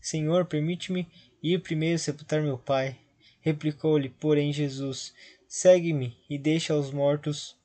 Senhor, 0.00 0.44
permite-me 0.44 1.08
ir 1.40 1.60
primeiro 1.60 1.98
sepultar 1.98 2.42
meu 2.42 2.58
pai. 2.58 2.98
Replicou-lhe, 3.40 4.08
porém, 4.08 4.52
Jesus: 4.52 5.14
Segue-me 5.46 6.16
e 6.28 6.36
deixa 6.36 6.74
aos 6.74 6.90
mortos 6.90 7.56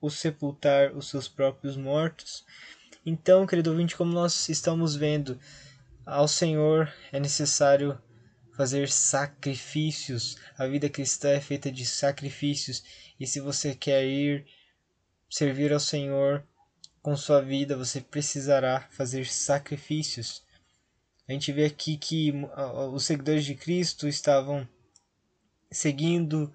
os 0.00 0.14
sepultar 0.14 0.96
os 0.96 1.10
seus 1.10 1.28
próprios 1.28 1.76
mortos. 1.76 2.44
Então, 3.04 3.46
querido 3.46 3.70
ouvinte, 3.70 3.96
como 3.96 4.12
nós 4.12 4.48
estamos 4.48 4.96
vendo, 4.96 5.38
ao 6.06 6.26
Senhor 6.26 6.92
é 7.12 7.20
necessário 7.20 8.00
fazer 8.56 8.88
sacrifícios. 8.88 10.36
A 10.56 10.66
vida 10.66 10.88
cristã 10.88 11.30
é 11.30 11.40
feita 11.40 11.70
de 11.70 11.84
sacrifícios. 11.84 12.82
E 13.20 13.26
se 13.26 13.40
você 13.40 13.74
quer 13.74 14.04
ir 14.04 14.46
servir 15.28 15.72
ao 15.72 15.80
Senhor 15.80 16.44
com 17.02 17.16
sua 17.16 17.40
vida, 17.40 17.76
você 17.76 18.00
precisará 18.00 18.86
fazer 18.90 19.26
sacrifícios. 19.26 20.42
A 21.28 21.32
gente 21.32 21.52
vê 21.52 21.66
aqui 21.66 21.96
que 21.96 22.32
os 22.92 23.04
seguidores 23.04 23.44
de 23.44 23.54
Cristo 23.54 24.08
estavam 24.08 24.66
seguindo 25.70 26.52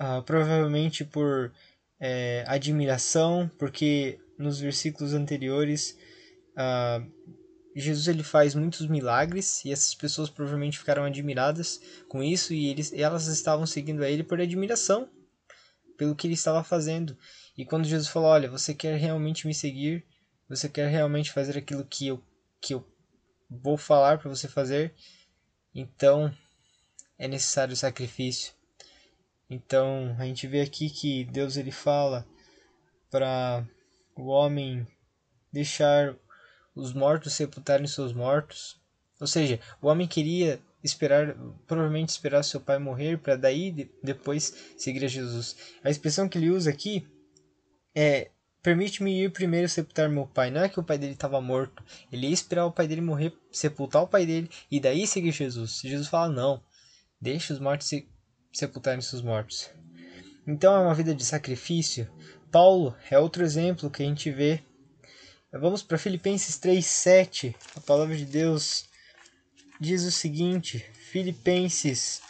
uh, 0.00 0.22
provavelmente 0.22 1.04
por 1.04 1.52
é, 1.98 2.44
admiração, 2.46 3.50
porque 3.58 4.18
nos 4.38 4.60
versículos 4.60 5.14
anteriores 5.14 5.96
uh, 6.52 7.10
Jesus 7.74 8.08
ele 8.08 8.22
faz 8.22 8.54
muitos 8.54 8.86
milagres 8.86 9.62
e 9.64 9.70
essas 9.70 9.94
pessoas 9.94 10.30
provavelmente 10.30 10.78
ficaram 10.78 11.04
admiradas 11.04 11.80
com 12.08 12.22
isso 12.22 12.54
e 12.54 12.68
eles, 12.68 12.90
elas 12.94 13.26
estavam 13.26 13.66
seguindo 13.66 14.02
a 14.02 14.10
ele 14.10 14.22
por 14.22 14.40
admiração 14.40 15.08
pelo 15.96 16.14
que 16.14 16.26
ele 16.26 16.34
estava 16.34 16.64
fazendo. 16.64 17.16
E 17.56 17.64
quando 17.64 17.86
Jesus 17.86 18.08
falou: 18.08 18.28
Olha, 18.28 18.50
você 18.50 18.74
quer 18.74 18.98
realmente 18.98 19.46
me 19.46 19.54
seguir? 19.54 20.04
Você 20.48 20.68
quer 20.68 20.88
realmente 20.88 21.32
fazer 21.32 21.58
aquilo 21.58 21.84
que 21.84 22.06
eu, 22.06 22.22
que 22.60 22.74
eu 22.74 22.86
vou 23.50 23.76
falar 23.76 24.18
para 24.18 24.28
você 24.28 24.46
fazer? 24.46 24.94
Então 25.74 26.32
é 27.18 27.26
necessário 27.26 27.74
sacrifício. 27.76 28.52
Então 29.48 30.14
a 30.18 30.24
gente 30.24 30.46
vê 30.46 30.60
aqui 30.60 30.90
que 30.90 31.24
Deus 31.24 31.56
ele 31.56 31.70
fala 31.70 32.26
para 33.10 33.66
o 34.14 34.26
homem 34.26 34.86
deixar 35.52 36.14
os 36.74 36.92
mortos 36.92 37.32
sepultarem 37.32 37.86
seus 37.86 38.12
mortos. 38.12 38.78
Ou 39.18 39.26
seja, 39.26 39.58
o 39.80 39.86
homem 39.86 40.06
queria 40.06 40.60
esperar, 40.84 41.34
provavelmente 41.66 42.10
esperar 42.10 42.42
seu 42.42 42.60
pai 42.60 42.78
morrer 42.78 43.18
para 43.18 43.34
daí 43.34 43.90
depois 44.02 44.74
seguir 44.76 45.04
a 45.04 45.08
Jesus. 45.08 45.56
A 45.82 45.90
expressão 45.90 46.28
que 46.28 46.36
ele 46.36 46.50
usa 46.50 46.70
aqui 46.70 47.06
é 47.96 48.30
permite-me 48.62 49.24
ir 49.24 49.32
primeiro 49.32 49.68
sepultar 49.68 50.08
meu 50.08 50.26
pai. 50.26 50.50
Não 50.50 50.60
é 50.60 50.68
que 50.68 50.78
o 50.78 50.84
pai 50.84 50.98
dele 50.98 51.14
estava 51.14 51.40
morto. 51.40 51.82
Ele 52.12 52.26
ia 52.26 52.34
esperar 52.34 52.66
o 52.66 52.72
pai 52.72 52.86
dele 52.86 53.00
morrer, 53.00 53.32
sepultar 53.50 54.02
o 54.02 54.08
pai 54.08 54.26
dele 54.26 54.50
e 54.70 54.78
daí 54.78 55.06
seguir 55.06 55.32
Jesus. 55.32 55.80
Jesus 55.82 56.08
fala: 56.08 56.32
não, 56.32 56.62
deixe 57.20 57.52
os 57.52 57.58
mortos 57.58 57.88
se 57.88 58.06
sepultarem 58.52 59.00
seus 59.00 59.22
mortos. 59.22 59.70
Então 60.46 60.76
é 60.76 60.80
uma 60.80 60.94
vida 60.94 61.14
de 61.14 61.24
sacrifício. 61.24 62.06
Paulo 62.52 62.94
é 63.10 63.18
outro 63.18 63.42
exemplo 63.42 63.90
que 63.90 64.02
a 64.02 64.06
gente 64.06 64.30
vê 64.30 64.62
Vamos 65.58 65.82
para 65.82 65.96
Filipenses 65.96 66.58
3:7. 66.58 67.54
A 67.76 67.80
palavra 67.80 68.14
de 68.14 68.26
Deus 68.26 68.84
diz 69.80 70.02
o 70.04 70.10
seguinte: 70.10 70.84
Filipenses 71.10 72.20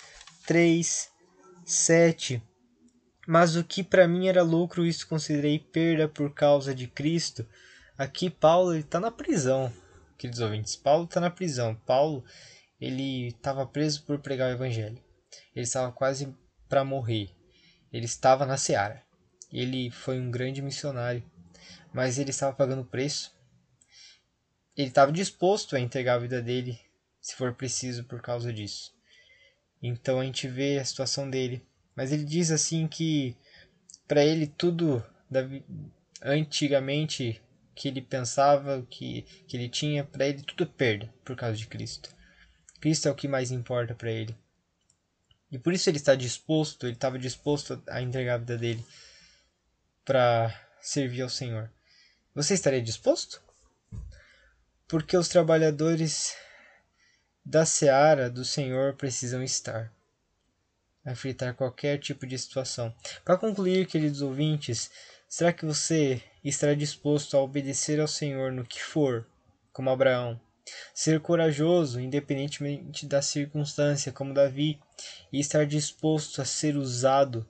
3:7. 0.47 2.41
Mas 3.27 3.57
o 3.57 3.65
que 3.65 3.83
para 3.83 4.07
mim 4.07 4.29
era 4.29 4.43
lucro, 4.43 4.87
isso 4.87 5.09
considerei 5.09 5.59
perda 5.59 6.09
por 6.09 6.33
causa 6.33 6.75
de 6.75 6.87
Cristo. 6.87 7.47
Aqui 7.99 8.31
Paulo 8.31 8.75
está 8.75 9.01
na 9.01 9.11
prisão, 9.11 9.73
queridos 10.17 10.41
ouvintes. 10.41 10.77
Paulo 10.77 11.05
está 11.05 11.21
na 11.21 11.31
prisão. 11.31 11.75
Paulo 11.75 12.25
ele 12.81 13.29
estava 13.29 13.67
preso 13.67 14.05
por 14.05 14.19
pregar 14.19 14.51
o 14.51 14.55
evangelho. 14.55 15.03
Ele 15.55 15.65
estava 15.65 15.91
quase 15.91 16.33
para 16.69 16.85
morrer. 16.85 17.31
Ele 17.93 18.05
estava 18.05 18.45
na 18.45 18.57
seara. 18.57 19.03
Ele 19.53 19.91
foi 19.91 20.21
um 20.21 20.31
grande 20.31 20.61
missionário, 20.61 21.23
mas 21.93 22.19
ele 22.19 22.31
estava 22.31 22.55
pagando 22.55 22.85
preço. 22.85 23.35
Ele 24.77 24.89
estava 24.89 25.11
disposto 25.11 25.75
a 25.75 25.81
entregar 25.81 26.15
a 26.15 26.19
vida 26.19 26.43
dele, 26.43 26.79
se 27.21 27.35
for 27.35 27.55
preciso, 27.55 28.05
por 28.05 28.21
causa 28.21 28.53
disso. 28.53 28.93
Então 29.83 30.21
a 30.21 30.25
gente 30.25 30.47
vê 30.49 30.79
a 30.79 30.85
situação 30.85 31.31
dele 31.31 31.67
mas 31.97 32.13
ele 32.13 32.25
diz 32.25 32.51
assim 32.51 32.87
que 32.87 33.35
para 34.07 34.23
ele 34.23 34.47
tudo 34.47 35.03
da, 35.29 35.41
antigamente 36.23 37.43
que 37.75 37.89
ele 37.89 38.01
pensava, 38.01 38.87
que, 38.89 39.23
que 39.47 39.57
ele 39.57 39.69
tinha, 39.69 40.05
para 40.05 40.27
ele 40.27 40.43
tudo 40.43 40.65
é 40.65 40.67
perda 40.67 41.13
por 41.25 41.35
causa 41.35 41.57
de 41.57 41.67
Cristo. 41.67 42.15
Cristo 42.81 43.09
é 43.09 43.11
o 43.11 43.15
que 43.15 43.27
mais 43.27 43.51
importa 43.51 43.95
para 43.95 44.11
ele. 44.11 44.37
E 45.51 45.59
por 45.59 45.73
isso 45.73 45.89
ele 45.89 45.99
está 45.99 46.15
disposto, 46.15 46.87
ele 46.87 46.95
estava 46.95 47.19
disposto 47.19 47.83
a 47.89 48.01
entregar 48.01 48.35
a 48.35 48.39
vida 48.39 48.57
dele 48.57 48.85
para 50.05 50.55
servir 50.81 51.23
ao 51.23 51.29
Senhor. 51.29 51.71
Você 52.35 52.55
estaria 52.55 52.83
disposto? 52.83 53.43
Porque 54.89 55.17
os 55.17 55.29
trabalhadores 55.29 56.35
da 57.45 57.65
seara 57.65 58.31
do 58.31 58.45
Senhor 58.45 58.95
precisam 58.95 59.43
estar 59.43 59.93
a 61.07 61.13
enfrentar 61.13 61.55
qualquer 61.55 61.99
tipo 62.01 62.27
de 62.27 62.37
situação. 62.37 62.93
Para 63.25 63.39
concluir, 63.39 63.87
queridos 63.87 64.21
ouvintes, 64.21 64.91
será 65.29 65.53
que 65.53 65.65
você 65.65 66.21
estará 66.45 66.75
disposto 66.75 67.37
a 67.37 67.41
obedecer 67.41 68.01
ao 68.01 68.09
Senhor 68.09 68.51
no 68.51 68.65
que 68.65 68.83
for, 68.83 69.25
como 69.73 69.89
Abraão? 69.89 70.39
Ser 70.93 71.21
corajoso, 71.21 72.01
independentemente 72.01 73.07
da 73.07 73.23
circunstância, 73.23 74.11
como 74.11 74.35
Davi, 74.35 74.81
e 75.33 75.39
estar 75.39 75.65
disposto 75.65 76.43
a 76.43 76.45
ser 76.45 76.77
usado 76.77 77.49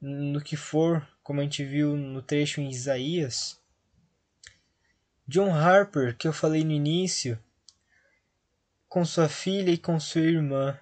no 0.00 0.40
que 0.40 0.56
for, 0.56 1.06
como 1.22 1.40
a 1.40 1.44
gente 1.44 1.64
viu 1.64 1.96
no 1.96 2.20
trecho 2.20 2.60
em 2.60 2.70
Isaías? 2.70 3.56
John 5.28 5.52
Harper, 5.52 6.16
que 6.16 6.26
eu 6.26 6.32
falei 6.32 6.64
no 6.64 6.72
início, 6.72 7.38
com 8.88 9.04
sua 9.04 9.28
filha 9.28 9.70
e 9.70 9.78
com 9.78 10.00
sua 10.00 10.22
irmã, 10.22 10.76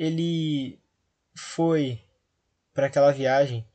ele 0.00 0.80
foi 1.34 2.00
para 2.72 2.86
aquela 2.86 3.12
viagem 3.12 3.66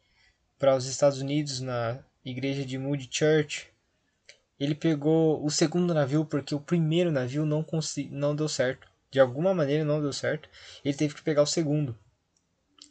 para 0.57 0.75
os 0.75 0.88
Estados 0.88 1.21
Unidos 1.21 1.59
na 1.61 2.03
igreja 2.25 2.65
de 2.65 2.79
Moody 2.79 3.07
Church. 3.11 3.67
Ele 4.59 4.73
pegou 4.73 5.45
o 5.45 5.51
segundo 5.51 5.93
navio 5.93 6.25
porque 6.25 6.55
o 6.55 6.59
primeiro 6.59 7.11
navio 7.11 7.45
não 7.45 7.63
não 8.09 8.35
deu 8.35 8.49
certo. 8.49 8.88
De 9.11 9.19
alguma 9.19 9.53
maneira 9.53 9.85
não 9.85 10.01
deu 10.01 10.11
certo. 10.11 10.49
Ele 10.83 10.97
teve 10.97 11.13
que 11.13 11.21
pegar 11.21 11.43
o 11.43 11.47
segundo. 11.47 11.95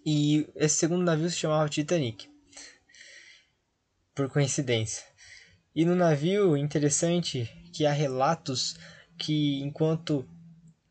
E 0.07 0.49
esse 0.55 0.77
segundo 0.77 1.03
navio 1.03 1.29
se 1.29 1.37
chamava 1.37 1.69
Titanic. 1.69 2.31
Por 4.15 4.31
coincidência. 4.31 5.05
E 5.75 5.85
no 5.85 5.97
navio, 5.97 6.57
interessante 6.57 7.51
que 7.73 7.85
há 7.85 7.91
relatos 7.91 8.77
que 9.19 9.61
enquanto 9.61 10.25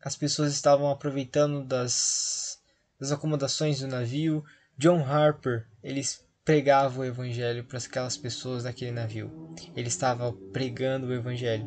as 0.04 0.14
pessoas 0.14 0.52
estavam 0.52 0.90
aproveitando 0.90 1.64
das, 1.64 2.60
das 3.00 3.10
acomodações 3.10 3.80
do 3.80 3.88
navio. 3.88 4.44
John 4.76 5.02
Harper, 5.02 5.66
eles 5.82 6.22
pregava 6.44 7.00
o 7.00 7.04
evangelho 7.04 7.64
para 7.64 7.78
aquelas 7.78 8.18
pessoas 8.18 8.64
daquele 8.64 8.90
navio. 8.90 9.54
Ele 9.74 9.88
estava 9.88 10.30
pregando 10.52 11.06
o 11.06 11.14
evangelho. 11.14 11.66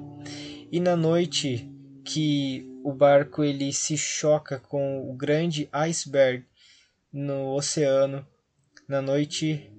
E 0.72 0.80
na 0.80 0.96
noite 0.96 1.68
que 2.06 2.70
o 2.84 2.94
barco 2.94 3.44
ele 3.44 3.74
se 3.74 3.98
choca 3.98 4.60
com 4.60 5.10
o 5.10 5.14
grande 5.16 5.68
iceberg 5.74 6.46
no 7.12 7.56
oceano, 7.56 8.26
na 8.88 9.02
noite 9.02 9.74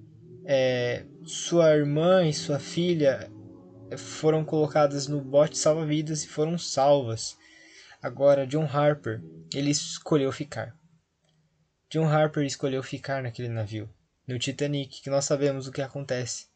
é, 0.45 1.05
sua 1.23 1.73
irmã 1.75 2.27
e 2.27 2.33
sua 2.33 2.59
filha 2.59 3.31
foram 3.97 4.43
colocadas 4.43 5.07
no 5.07 5.21
bote 5.21 5.57
salva-vidas 5.57 6.23
e 6.23 6.27
foram 6.27 6.57
salvas. 6.57 7.38
Agora, 8.01 8.47
John 8.47 8.65
Harper, 8.65 9.21
ele 9.53 9.71
escolheu 9.71 10.31
ficar. 10.31 10.73
John 11.89 12.07
Harper 12.07 12.45
escolheu 12.45 12.81
ficar 12.81 13.21
naquele 13.21 13.49
navio, 13.49 13.89
no 14.25 14.39
Titanic, 14.39 15.01
que 15.01 15.09
nós 15.09 15.25
sabemos 15.25 15.67
o 15.67 15.71
que 15.71 15.81
acontece. 15.81 16.47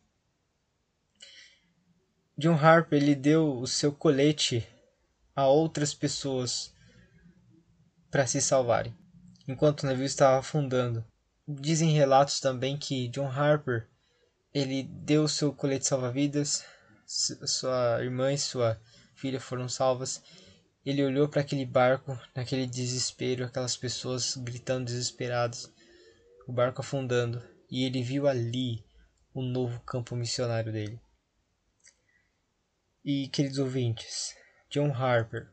John 2.37 2.55
Harper 2.55 3.01
ele 3.01 3.13
deu 3.13 3.59
o 3.59 3.67
seu 3.67 3.91
colete 3.91 4.65
a 5.35 5.45
outras 5.45 5.93
pessoas 5.93 6.73
para 8.09 8.25
se 8.25 8.41
salvarem, 8.41 8.95
enquanto 9.45 9.83
o 9.83 9.85
navio 9.85 10.05
estava 10.05 10.39
afundando. 10.39 11.03
Dizem 11.45 11.91
relatos 11.91 12.39
também 12.39 12.77
que 12.77 13.09
John 13.09 13.27
Harper 13.27 13.89
ele 14.53 14.83
deu 14.83 15.25
o 15.25 15.29
seu 15.29 15.51
colete 15.51 15.87
salva-vidas, 15.87 16.63
sua 17.05 18.01
irmã 18.01 18.31
e 18.31 18.37
sua 18.37 18.79
filha 19.13 19.41
foram 19.41 19.67
salvas 19.67 20.21
ele 20.85 21.03
olhou 21.03 21.29
para 21.29 21.41
aquele 21.41 21.65
barco, 21.65 22.19
naquele 22.35 22.67
desespero, 22.67 23.45
aquelas 23.45 23.77
pessoas 23.77 24.35
gritando 24.35 24.85
desesperadas, 24.85 25.71
o 26.47 26.51
barco 26.51 26.81
afundando, 26.81 27.41
e 27.69 27.85
ele 27.85 28.03
viu 28.03 28.27
ali 28.27 28.83
o 29.33 29.41
novo 29.41 29.79
campo 29.81 30.15
missionário 30.15 30.71
dele. 30.71 30.99
E, 33.03 33.27
queridos 33.29 33.59
ouvintes, 33.59 34.35
John 34.69 34.93
Harper 34.93 35.49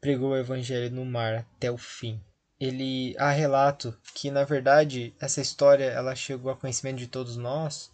pregou 0.00 0.30
o 0.30 0.36
evangelho 0.36 0.94
no 0.94 1.04
mar 1.04 1.34
até 1.34 1.70
o 1.70 1.78
fim. 1.78 2.22
Ele 2.60 3.16
há 3.18 3.30
relato 3.30 3.98
que, 4.14 4.30
na 4.30 4.44
verdade, 4.44 5.14
essa 5.20 5.40
história 5.40 5.84
ela 5.84 6.14
chegou 6.14 6.50
a 6.50 6.56
conhecimento 6.56 6.98
de 6.98 7.06
todos 7.06 7.36
nós, 7.36 7.90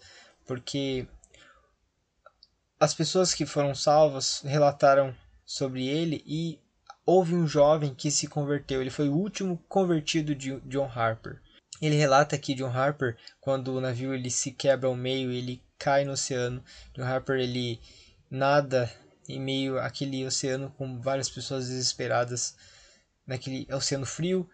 porque 0.46 1.06
as 2.78 2.94
pessoas 2.94 3.34
que 3.34 3.46
foram 3.46 3.74
salvas 3.74 4.40
relataram 4.42 5.14
sobre 5.50 5.88
ele 5.88 6.22
e 6.24 6.60
houve 7.04 7.34
um 7.34 7.44
jovem 7.44 7.92
que 7.92 8.08
se 8.08 8.28
converteu. 8.28 8.80
Ele 8.80 8.88
foi 8.88 9.08
o 9.08 9.16
último 9.16 9.60
convertido 9.68 10.32
de 10.32 10.60
John 10.60 10.88
Harper. 10.88 11.40
Ele 11.82 11.96
relata 11.96 12.38
que 12.38 12.54
John 12.54 12.70
Harper, 12.70 13.16
quando 13.40 13.74
o 13.74 13.80
navio 13.80 14.14
ele 14.14 14.30
se 14.30 14.52
quebra 14.52 14.88
ao 14.88 14.94
meio, 14.94 15.32
ele 15.32 15.60
cai 15.76 16.04
no 16.04 16.12
oceano. 16.12 16.62
John 16.94 17.02
Harper 17.02 17.40
ele 17.40 17.80
nada 18.30 18.88
em 19.28 19.40
meio 19.40 19.80
àquele 19.80 20.24
oceano 20.24 20.72
com 20.78 21.00
várias 21.00 21.28
pessoas 21.28 21.66
desesperadas 21.66 22.54
naquele 23.26 23.66
oceano 23.74 24.06
frio 24.06 24.48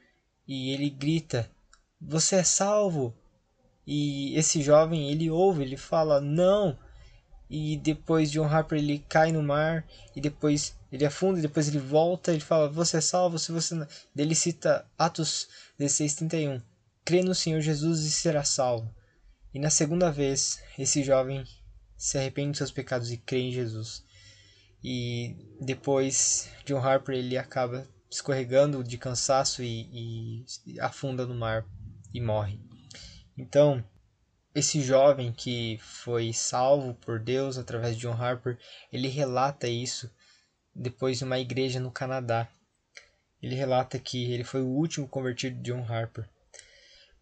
e 0.48 0.72
ele 0.72 0.88
grita: 0.88 1.50
"Você 2.00 2.37
é 2.37 2.42
salvo!" 2.42 3.14
E 3.87 4.35
esse 4.35 4.62
jovem 4.62 5.11
ele 5.11 5.30
ouve, 5.30 5.62
ele 5.62 5.76
fala: 5.76 6.22
"Não, 6.22 6.78
e 7.48 7.76
depois 7.76 8.30
John 8.30 8.46
Harper 8.46 8.78
ele 8.78 9.04
cai 9.09 9.30
no 9.30 9.42
mar 9.42 9.87
e 10.14 10.20
depois 10.20 10.76
ele 10.90 11.05
afunda 11.05 11.38
e 11.38 11.42
depois 11.42 11.68
ele 11.68 11.79
volta 11.79 12.33
ele 12.33 12.40
fala 12.40 12.68
você 12.68 12.99
é 12.99 13.01
salvo 13.01 13.38
se 13.38 13.53
você 13.53 13.75
não... 13.75 13.87
ele 14.16 14.35
cita 14.35 14.87
Atos 14.99 15.49
16:31 15.79 16.62
crê 17.07 17.22
no 17.22 17.35
Senhor 17.37 17.61
Jesus 17.61 18.01
e 18.01 18.11
será 18.11 18.42
salvo. 18.42 18.92
E 19.55 19.61
na 19.61 19.70
segunda 19.70 20.11
vez 20.11 20.61
esse 20.77 21.05
jovem 21.05 21.44
se 21.96 22.18
arrepende 22.18 22.51
dos 22.51 22.59
seus 22.59 22.72
pecados 22.72 23.12
e 23.12 23.16
crê 23.16 23.38
em 23.38 23.53
Jesus. 23.53 24.05
E 24.83 25.37
depois 25.61 26.51
John 26.64 26.79
Harper 26.79 27.14
ele 27.14 27.38
acaba 27.38 27.88
escorregando 28.11 28.83
de 28.83 28.99
cansaço 28.99 29.62
e, 29.62 30.44
e 30.66 30.81
afunda 30.81 31.25
no 31.25 31.35
mar 31.35 31.64
e 32.12 32.20
morre. 32.20 32.61
Então 33.38 33.85
esse 34.53 34.83
jovem 34.83 35.33
que 35.33 35.79
foi 35.81 36.33
salvo 36.33 36.94
por 36.94 37.20
Deus 37.20 37.57
através 37.57 37.94
de 37.94 38.03
John 38.03 38.14
Harper, 38.14 38.59
ele 38.92 39.07
relata 39.07 39.68
isso 39.68 40.11
depois 40.77 41.19
de 41.19 41.25
uma 41.25 41.39
igreja 41.39 41.81
no 41.81 41.91
Canadá. 41.91 42.49
Ele 43.43 43.55
relata 43.55 43.99
que 43.99 44.33
ele 44.33 44.45
foi 44.45 44.62
o 44.62 44.69
último 44.69 45.09
convertido 45.09 45.57
de 45.57 45.71
John 45.71 45.85
Harper. 45.85 46.29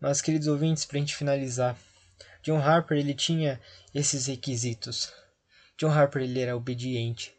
Mas, 0.01 0.21
queridos 0.21 0.49
ouvintes, 0.49 0.85
para 0.85 0.99
a 0.99 1.01
gente 1.01 1.17
finalizar, 1.17 1.79
John 2.43 2.59
Harper 2.59 2.99
ele 2.99 3.15
tinha 3.15 3.61
esses 3.95 4.27
requisitos. 4.27 5.13
John 5.79 5.91
Harper 5.91 6.23
ele 6.23 6.41
era 6.41 6.57
obediente. 6.57 7.35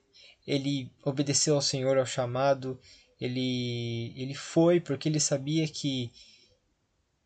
Ele 0.47 0.91
obedeceu 1.03 1.55
ao 1.55 1.61
Senhor 1.61 1.97
ao 1.97 2.05
chamado. 2.05 2.79
Ele 3.19 4.13
ele 4.15 4.33
foi 4.33 4.79
porque 4.79 5.07
ele 5.07 5.19
sabia 5.19 5.67
que 5.67 6.11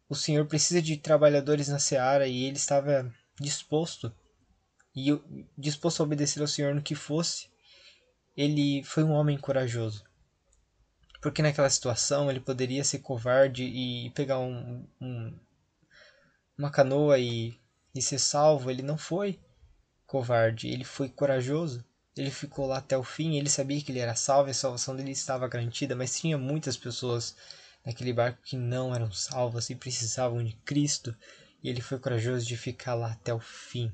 o 0.08 0.16
Senhor 0.16 0.46
precisa 0.46 0.82
de 0.82 0.98
trabalhadores 0.98 1.68
na 1.68 1.80
seara 1.80 2.28
e 2.28 2.44
ele 2.44 2.58
estava 2.58 3.14
disposto. 3.40 4.12
e 4.96 5.18
disposto 5.58 6.02
a 6.02 6.04
obedecer 6.04 6.42
ao 6.42 6.48
Senhor 6.48 6.74
no 6.74 6.82
que 6.82 6.96
fosse, 6.96 7.49
ele 8.40 8.82
foi 8.86 9.04
um 9.04 9.12
homem 9.12 9.38
corajoso. 9.38 10.02
Porque 11.22 11.42
naquela 11.42 11.70
situação 11.70 12.32
ele 12.32 12.40
poderia 12.40 12.86
ser 12.86 13.00
covarde 13.00 13.66
e 13.66 14.10
pegar 14.12 14.40
um, 14.40 14.88
um, 15.02 15.38
uma 16.58 16.72
canoa 16.72 17.20
e, 17.20 17.60
e 17.94 18.02
ser 18.02 18.18
salvo. 18.18 18.72
Ele 18.72 18.82
não 18.82 18.98
foi 18.98 19.38
covarde, 20.08 20.70
ele 20.70 20.86
foi 20.86 21.10
corajoso. 21.10 21.84
Ele 22.16 22.32
ficou 22.32 22.66
lá 22.66 22.78
até 22.78 22.98
o 22.98 23.04
fim, 23.04 23.36
ele 23.36 23.50
sabia 23.50 23.82
que 23.82 23.92
ele 23.92 24.00
era 24.00 24.16
salvo 24.16 24.50
a 24.50 24.54
salvação 24.54 24.96
dele 24.96 25.12
estava 25.12 25.48
garantida, 25.50 25.94
mas 25.94 26.18
tinha 26.18 26.38
muitas 26.38 26.78
pessoas 26.78 27.36
naquele 27.86 28.14
barco 28.14 28.42
que 28.42 28.56
não 28.56 28.96
eram 28.96 29.12
salvas 29.12 29.70
e 29.70 29.76
precisavam 29.76 30.42
de 30.44 30.54
Cristo, 30.66 31.16
e 31.62 31.70
ele 31.70 31.82
foi 31.82 32.00
corajoso 32.00 32.46
de 32.46 32.58
ficar 32.58 32.96
lá 32.96 33.12
até 33.12 33.34
o 33.34 33.40
fim. 33.40 33.94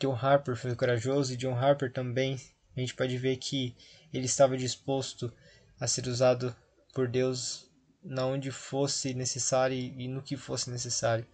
John 0.00 0.14
Harper 0.14 0.56
foi 0.56 0.74
corajoso 0.74 1.34
e 1.34 1.36
John 1.36 1.56
Harper 1.56 1.92
também, 1.92 2.40
a 2.80 2.86
gente 2.86 2.94
pode 2.94 3.16
ver 3.16 3.36
que 3.36 3.74
ele 4.12 4.26
estava 4.26 4.56
disposto 4.56 5.32
a 5.78 5.86
ser 5.86 6.06
usado 6.06 6.54
por 6.92 7.08
Deus 7.08 7.68
na 8.02 8.26
onde 8.26 8.50
fosse 8.50 9.14
necessário 9.14 9.76
e 9.76 10.08
no 10.08 10.22
que 10.22 10.36
fosse 10.36 10.70
necessário. 10.70 11.26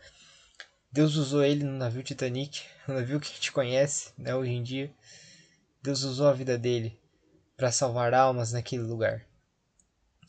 Deus 0.91 1.17
usou 1.17 1.45
ele 1.45 1.65
no 1.65 1.77
navio 1.77 2.03
Titanic, 2.03 2.63
o 2.89 2.93
navio 2.93 3.21
que 3.21 3.31
a 3.31 3.35
gente 3.35 3.53
conhece 3.53 4.13
né, 4.17 4.35
hoje 4.35 4.53
em 4.53 4.63
dia. 4.63 4.95
Deus 5.83 6.03
usou 6.03 6.29
a 6.29 6.33
vida 6.33 6.57
dele 6.57 6.99
para 7.57 7.73
salvar 7.73 8.15
almas 8.15 8.53
naquele 8.53 8.83
lugar. 8.83 9.25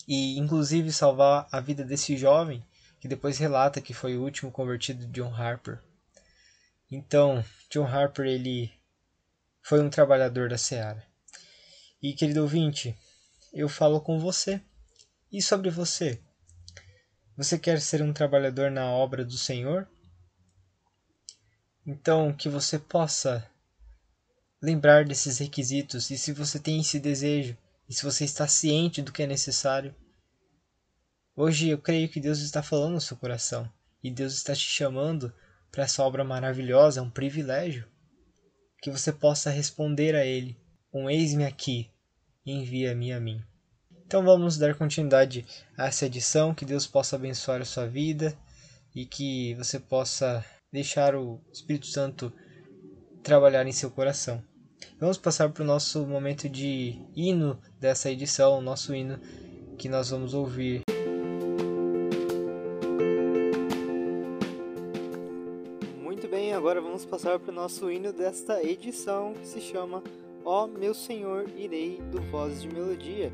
E 0.08 0.38
inclusive 0.38 0.92
salvar 0.92 1.48
a 1.52 1.60
vida 1.60 1.84
desse 1.84 2.16
jovem 2.18 2.64
que 3.00 3.08
depois 3.08 3.38
relata 3.38 3.82
que 3.82 3.94
foi 3.94 4.18
o 4.18 4.24
último 4.24 4.52
convertido 4.52 5.06
de 5.06 5.12
John 5.12 5.34
Harper. 5.34 5.80
Então, 6.92 7.44
John 7.70 7.86
Harper 7.86 8.26
ele 8.26 8.72
foi 9.66 9.82
um 9.82 9.90
trabalhador 9.90 10.48
da 10.48 10.60
seara. 10.60 11.04
E 12.00 12.14
querido 12.14 12.44
ouvinte, 12.44 12.96
eu 13.52 13.68
falo 13.68 14.00
com 14.00 14.20
você. 14.20 14.62
E 15.32 15.42
sobre 15.42 15.72
você? 15.72 16.22
Você 17.36 17.58
quer 17.58 17.82
ser 17.82 18.04
um 18.04 18.14
trabalhador 18.14 18.70
na 18.70 18.86
obra 18.92 19.26
do 19.26 19.36
Senhor? 19.36 19.90
Então, 21.84 22.32
que 22.32 22.48
você 22.48 22.78
possa 22.78 23.50
lembrar 24.62 25.04
desses 25.04 25.40
requisitos 25.40 26.12
e 26.12 26.18
se 26.18 26.32
você 26.32 26.60
tem 26.60 26.82
esse 26.82 27.00
desejo 27.00 27.58
e 27.90 27.94
se 27.94 28.04
você 28.04 28.24
está 28.24 28.48
ciente 28.48 29.02
do 29.02 29.12
que 29.12 29.24
é 29.24 29.28
necessário. 29.28 29.96
Hoje 31.36 31.70
eu 31.70 31.80
creio 31.80 32.08
que 32.08 32.20
Deus 32.20 32.38
está 32.38 32.62
falando 32.62 32.94
no 32.94 33.02
seu 33.02 33.18
coração 33.18 33.68
e 34.04 34.12
Deus 34.12 34.36
está 34.36 34.54
te 34.54 34.62
chamando 34.62 35.34
para 35.72 35.86
essa 35.86 36.04
obra 36.04 36.24
maravilhosa, 36.24 37.00
é 37.00 37.04
um 37.04 37.10
privilégio, 37.10 37.90
que 38.86 38.92
você 38.92 39.12
possa 39.12 39.50
responder 39.50 40.14
a 40.14 40.24
Ele: 40.24 40.56
Um 40.94 41.10
eis-me 41.10 41.44
aqui, 41.44 41.90
envia-me 42.46 43.12
a 43.12 43.20
mim. 43.20 43.42
Então 44.06 44.24
vamos 44.24 44.60
dar 44.60 44.76
continuidade 44.76 45.44
a 45.76 45.88
essa 45.88 46.06
edição, 46.06 46.54
que 46.54 46.66
Deus 46.66 46.86
possa 46.86 47.16
abençoar 47.16 47.60
a 47.60 47.66
sua 47.66 47.88
vida 47.88 48.38
e 48.94 49.04
que 49.04 49.56
você 49.56 49.80
possa 49.80 50.46
deixar 50.72 51.16
o 51.16 51.42
Espírito 51.52 51.88
Santo 51.88 52.32
trabalhar 53.24 53.66
em 53.66 53.72
seu 53.72 53.90
coração. 53.90 54.44
Vamos 55.00 55.18
passar 55.18 55.50
para 55.50 55.64
o 55.64 55.66
nosso 55.66 56.06
momento 56.06 56.48
de 56.48 57.02
hino 57.16 57.60
dessa 57.80 58.12
edição, 58.12 58.60
o 58.60 58.62
nosso 58.62 58.94
hino 58.94 59.20
que 59.80 59.90
nós 59.90 60.12
vamos 60.12 60.36
ouvir. 60.36 60.84
Vamos 66.96 67.06
passar 67.06 67.38
para 67.38 67.52
o 67.52 67.54
nosso 67.54 67.92
hino 67.92 68.14
desta 68.14 68.64
edição 68.64 69.34
que 69.34 69.46
se 69.46 69.60
chama 69.60 70.02
Ó 70.46 70.64
oh, 70.64 70.68
meu 70.68 70.94
Senhor, 70.94 71.46
irei 71.58 72.02
do 72.10 72.22
Voz 72.22 72.62
de 72.62 72.70
Melodia. 72.70 73.34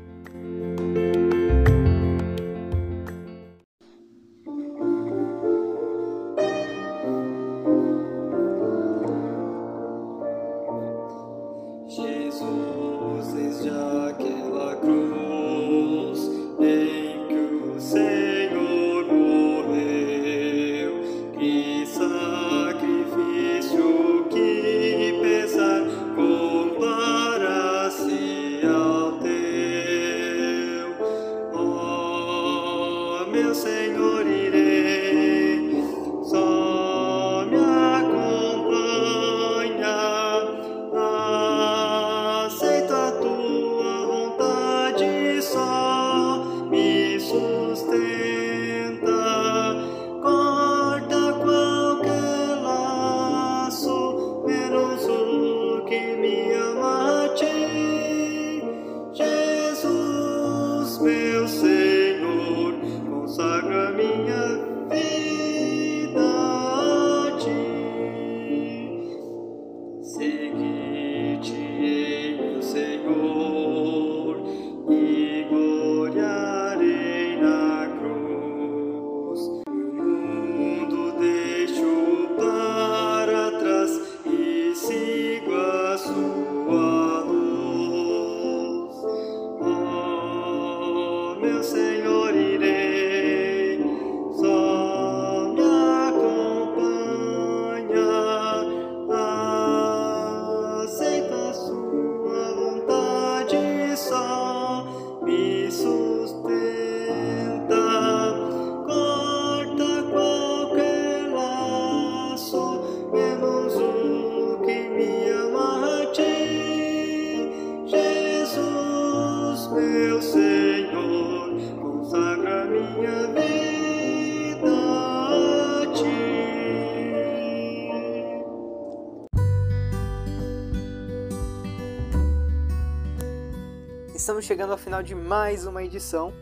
Estamos 134.42 134.58
chegando 134.58 134.72
ao 134.72 134.78
final 134.78 135.04
de 135.04 135.14
mais 135.14 135.66
uma 135.66 135.84
edição. 135.84 136.32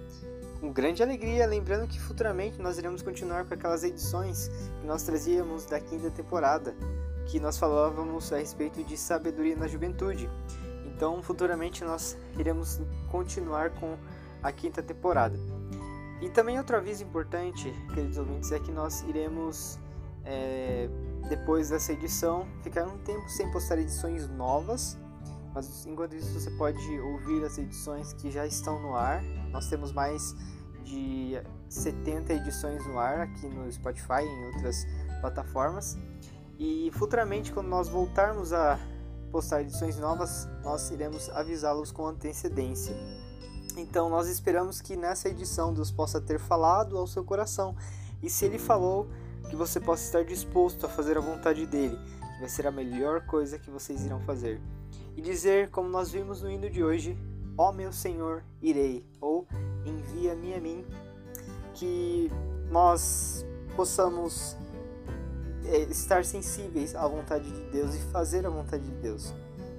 Com 0.59 0.73
grande 0.73 1.03
alegria, 1.03 1.47
lembrando 1.47 1.87
que 1.87 2.01
futuramente 2.01 2.59
nós 2.59 2.79
iremos 2.79 3.03
continuar 3.03 3.45
com 3.45 3.53
aquelas 3.53 3.85
edições 3.85 4.49
que 4.81 4.87
nós 4.87 5.03
trazíamos 5.03 5.67
da 5.67 5.79
quinta 5.79 6.11
temporada, 6.11 6.75
que 7.27 7.39
nós 7.39 7.59
falávamos 7.59 8.33
a 8.33 8.39
respeito 8.39 8.83
de 8.83 8.97
sabedoria 8.97 9.55
na 9.55 9.69
juventude. 9.69 10.31
Então, 10.87 11.23
futuramente 11.23 11.85
nós 11.85 12.17
iremos 12.39 12.81
continuar 13.11 13.69
com 13.75 13.99
a 14.43 14.51
quinta 14.51 14.83
temporada. 14.83 15.39
E 16.23 16.31
também 16.31 16.57
outro 16.57 16.79
aviso 16.79 17.05
importante, 17.05 17.71
queridos 17.93 18.17
ouvintes, 18.17 18.51
é 18.51 18.59
que 18.59 18.73
nós 18.73 19.03
iremos, 19.03 19.79
é, 20.25 20.89
depois 21.29 21.69
dessa 21.69 21.93
edição, 21.93 22.49
ficar 22.63 22.87
um 22.87 22.97
tempo 22.97 23.29
sem 23.29 23.51
postar 23.51 23.79
edições 23.79 24.27
novas 24.27 24.99
mas 25.61 25.85
enquanto 25.85 26.17
isso 26.17 26.33
você 26.33 26.51
pode 26.53 27.01
ouvir 27.01 27.45
as 27.45 27.59
edições 27.59 28.15
que 28.15 28.31
já 28.31 28.47
estão 28.47 28.81
no 28.81 28.97
ar. 28.97 29.23
Nós 29.53 29.69
temos 29.69 29.93
mais 29.93 30.35
de 30.83 31.35
70 31.69 32.33
edições 32.33 32.87
no 32.87 32.99
ar 32.99 33.21
aqui 33.21 33.47
no 33.47 33.71
Spotify 33.71 34.23
e 34.23 34.27
em 34.27 34.47
outras 34.55 34.87
plataformas. 35.21 35.99
E 36.59 36.91
futuramente, 36.95 37.53
quando 37.53 37.69
nós 37.69 37.89
voltarmos 37.89 38.55
a 38.55 38.79
postar 39.31 39.61
edições 39.61 39.99
novas, 39.99 40.49
nós 40.65 40.91
iremos 40.91 41.29
avisá-los 41.29 41.93
com 41.93 42.07
antecedência. 42.07 42.97
Então, 43.77 44.09
nós 44.09 44.29
esperamos 44.29 44.81
que 44.81 44.97
nessa 44.97 45.29
edição 45.29 45.75
Deus 45.75 45.91
possa 45.91 46.23
ter 46.23 46.41
falado 46.41 46.97
ao 46.97 47.07
seu 47.07 47.23
coração. 47.23 47.77
E 48.23 48.31
se 48.31 48.47
ele 48.47 48.59
falou, 48.59 49.11
que 49.51 49.57
você 49.57 49.79
possa 49.79 50.05
estar 50.05 50.25
disposto 50.25 50.87
a 50.87 50.89
fazer 50.89 51.19
a 51.19 51.21
vontade 51.21 51.67
dele, 51.67 51.99
que 52.35 52.41
vai 52.41 52.49
ser 52.49 52.67
a 52.67 52.71
melhor 52.71 53.27
coisa 53.27 53.59
que 53.59 53.71
vocês 53.71 54.07
irão 54.07 54.21
fazer. 54.21 54.61
E 55.17 55.21
dizer, 55.21 55.71
como 55.71 55.89
nós 55.89 56.11
vimos 56.11 56.43
no 56.43 56.51
hino 56.51 56.71
de 56.71 56.83
hoje, 56.83 57.19
ó 57.57 57.73
meu 57.73 57.93
Senhor, 57.93 58.45
irei, 58.63 59.05
ou 59.21 59.47
envia-me 59.85 60.55
a 60.55 60.61
mim, 60.61 60.85
que 61.75 62.31
nós 62.71 63.45
possamos 63.77 64.57
é, 65.65 65.79
estar 65.83 66.25
sensíveis 66.25 66.95
à 66.95 67.07
vontade 67.07 67.51
de 67.51 67.71
Deus 67.71 67.95
e 67.95 67.99
fazer 68.11 68.47
a 68.47 68.51
vontade 68.51 68.85
de 68.85 68.95
Deus. 68.97 69.35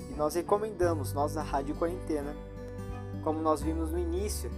E 0.09 0.13
nós 0.13 0.35
recomendamos, 0.35 1.13
nós 1.13 1.33
da 1.33 1.41
Rádio 1.41 1.75
Quarentena, 1.75 2.35
como 3.23 3.39
nós 3.39 3.61
vimos 3.61 3.91
no 3.91 3.99
início, 3.99 4.51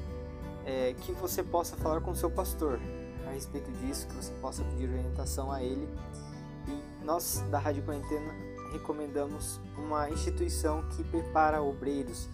é, 0.65 0.93
que 0.93 1.11
você 1.13 1.43
possa 1.43 1.75
falar 1.75 2.01
com 2.01 2.13
seu 2.15 2.29
pastor 2.29 2.79
a 3.27 3.31
respeito 3.31 3.71
disso, 3.73 4.07
que 4.07 4.15
você 4.15 4.33
possa 4.41 4.63
pedir 4.63 4.89
orientação 4.89 5.51
a 5.51 5.61
ele. 5.61 5.87
E 6.67 7.05
nós 7.05 7.43
da 7.49 7.59
Rádio 7.59 7.83
Quarentena 7.83 8.33
recomendamos 8.73 9.61
uma 9.77 10.09
instituição 10.09 10.83
que 10.89 11.03
prepara 11.05 11.61
obreiros 11.61 12.27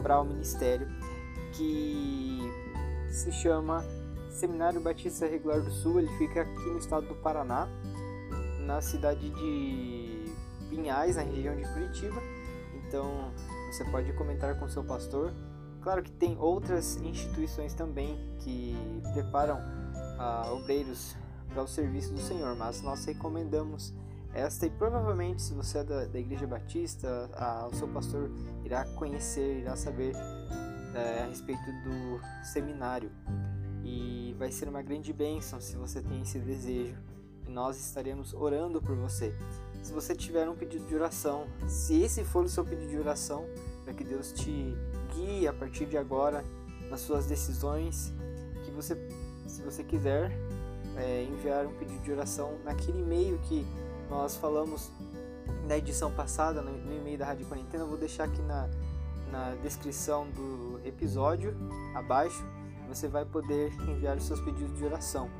para 0.00 0.20
o 0.20 0.24
ministério, 0.24 0.88
que 1.52 2.40
se 3.10 3.30
chama 3.32 3.84
Seminário 4.30 4.80
Batista 4.80 5.26
Regular 5.26 5.60
do 5.60 5.70
Sul. 5.70 5.98
Ele 5.98 6.08
fica 6.16 6.42
aqui 6.42 6.66
no 6.70 6.78
estado 6.78 7.06
do 7.06 7.14
Paraná, 7.16 7.68
na 8.60 8.80
cidade 8.80 9.28
de 9.28 10.32
Pinhais, 10.70 11.16
na 11.16 11.22
região 11.22 11.54
de 11.54 11.62
Curitiba. 11.72 12.22
Então 12.74 13.32
você 13.70 13.84
pode 13.84 14.12
comentar 14.14 14.58
com 14.58 14.68
seu 14.68 14.84
pastor. 14.84 15.32
Claro 15.82 16.02
que 16.02 16.12
tem 16.12 16.38
outras 16.38 16.96
instituições 16.96 17.74
também 17.74 18.16
que 18.38 18.74
preparam 19.12 19.58
uh, 19.58 20.54
obreiros 20.54 21.16
para 21.48 21.62
o 21.62 21.68
serviço 21.68 22.14
do 22.14 22.20
Senhor, 22.20 22.54
mas 22.56 22.80
nós 22.82 23.04
recomendamos 23.04 23.92
esta 24.34 24.66
e 24.66 24.70
provavelmente 24.70 25.42
se 25.42 25.52
você 25.52 25.78
é 25.78 25.84
da, 25.84 26.04
da 26.06 26.18
Igreja 26.18 26.46
Batista, 26.46 27.30
uh, 27.32 27.68
o 27.68 27.74
seu 27.74 27.88
pastor 27.88 28.30
irá 28.64 28.84
conhecer, 28.94 29.60
irá 29.60 29.76
saber 29.76 30.14
uh, 30.14 31.24
a 31.24 31.26
respeito 31.26 31.62
do 31.62 32.20
seminário 32.44 33.10
e 33.84 34.34
vai 34.38 34.50
ser 34.50 34.68
uma 34.68 34.82
grande 34.82 35.12
bênção 35.12 35.60
se 35.60 35.76
você 35.76 36.00
tem 36.00 36.22
esse 36.22 36.38
desejo 36.38 36.96
e 37.46 37.50
nós 37.50 37.78
estaremos 37.78 38.32
orando 38.32 38.80
por 38.80 38.96
você. 38.96 39.34
Se 39.82 39.92
você 39.92 40.14
tiver 40.14 40.48
um 40.48 40.54
pedido 40.54 40.86
de 40.86 40.94
oração, 40.94 41.46
se 41.66 42.00
esse 42.00 42.24
for 42.24 42.44
o 42.44 42.48
seu 42.48 42.64
pedido 42.64 42.88
de 42.88 42.98
oração, 42.98 43.44
para 43.84 43.92
que 43.92 44.04
Deus 44.04 44.32
te 44.32 44.76
guie 45.14 45.46
a 45.46 45.52
partir 45.52 45.86
de 45.86 45.98
agora 45.98 46.44
nas 46.88 47.00
suas 47.00 47.26
decisões, 47.26 48.12
que 48.64 48.70
você, 48.70 48.96
se 49.46 49.60
você 49.62 49.82
quiser, 49.82 50.30
é, 50.96 51.24
enviar 51.24 51.66
um 51.66 51.74
pedido 51.74 52.00
de 52.02 52.12
oração 52.12 52.58
naquele 52.64 53.00
e-mail 53.00 53.38
que 53.40 53.66
nós 54.12 54.36
falamos 54.36 54.90
na 55.66 55.76
edição 55.76 56.12
passada, 56.12 56.60
no, 56.60 56.70
no 56.70 56.92
e-mail 56.92 57.18
da 57.18 57.26
Rádio 57.26 57.46
Quarentena, 57.46 57.84
eu 57.84 57.88
vou 57.88 57.98
deixar 57.98 58.24
aqui 58.24 58.42
na, 58.42 58.68
na 59.30 59.54
descrição 59.62 60.28
do 60.30 60.80
episódio 60.84 61.54
abaixo 61.94 62.44
você 62.94 63.08
vai 63.08 63.24
poder 63.24 63.72
enviar 63.88 64.16
os 64.16 64.24
seus 64.24 64.40
pedidos 64.40 64.76
de 64.76 64.84
oração. 64.84 65.30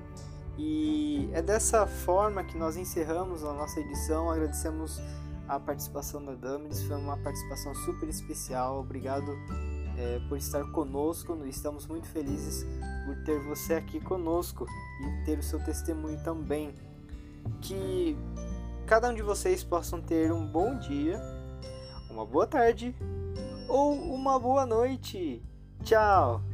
E 0.58 1.28
é 1.32 1.42
dessa 1.42 1.86
forma 1.86 2.42
que 2.44 2.56
nós 2.56 2.76
encerramos 2.76 3.44
a 3.44 3.52
nossa 3.52 3.80
edição. 3.80 4.30
Agradecemos 4.30 5.00
a 5.48 5.58
participação 5.58 6.24
da 6.24 6.34
Damaris, 6.34 6.82
foi 6.82 6.96
uma 6.96 7.16
participação 7.18 7.74
super 7.74 8.08
especial. 8.08 8.80
Obrigado 8.80 9.32
é, 9.98 10.20
por 10.28 10.38
estar 10.38 10.64
conosco. 10.72 11.38
Estamos 11.46 11.86
muito 11.86 12.06
felizes 12.08 12.66
por 13.06 13.16
ter 13.24 13.38
você 13.40 13.74
aqui 13.74 14.00
conosco 14.00 14.66
e 15.00 15.24
ter 15.24 15.38
o 15.38 15.42
seu 15.42 15.62
testemunho 15.62 16.22
também. 16.22 16.74
Que 17.60 18.16
cada 18.86 19.08
um 19.08 19.14
de 19.14 19.22
vocês 19.22 19.64
possam 19.64 20.00
ter 20.00 20.32
um 20.32 20.46
bom 20.46 20.78
dia, 20.78 21.20
uma 22.10 22.24
boa 22.26 22.46
tarde 22.46 22.94
ou 23.68 23.94
uma 24.14 24.38
boa 24.38 24.66
noite. 24.66 25.42
Tchau! 25.82 26.51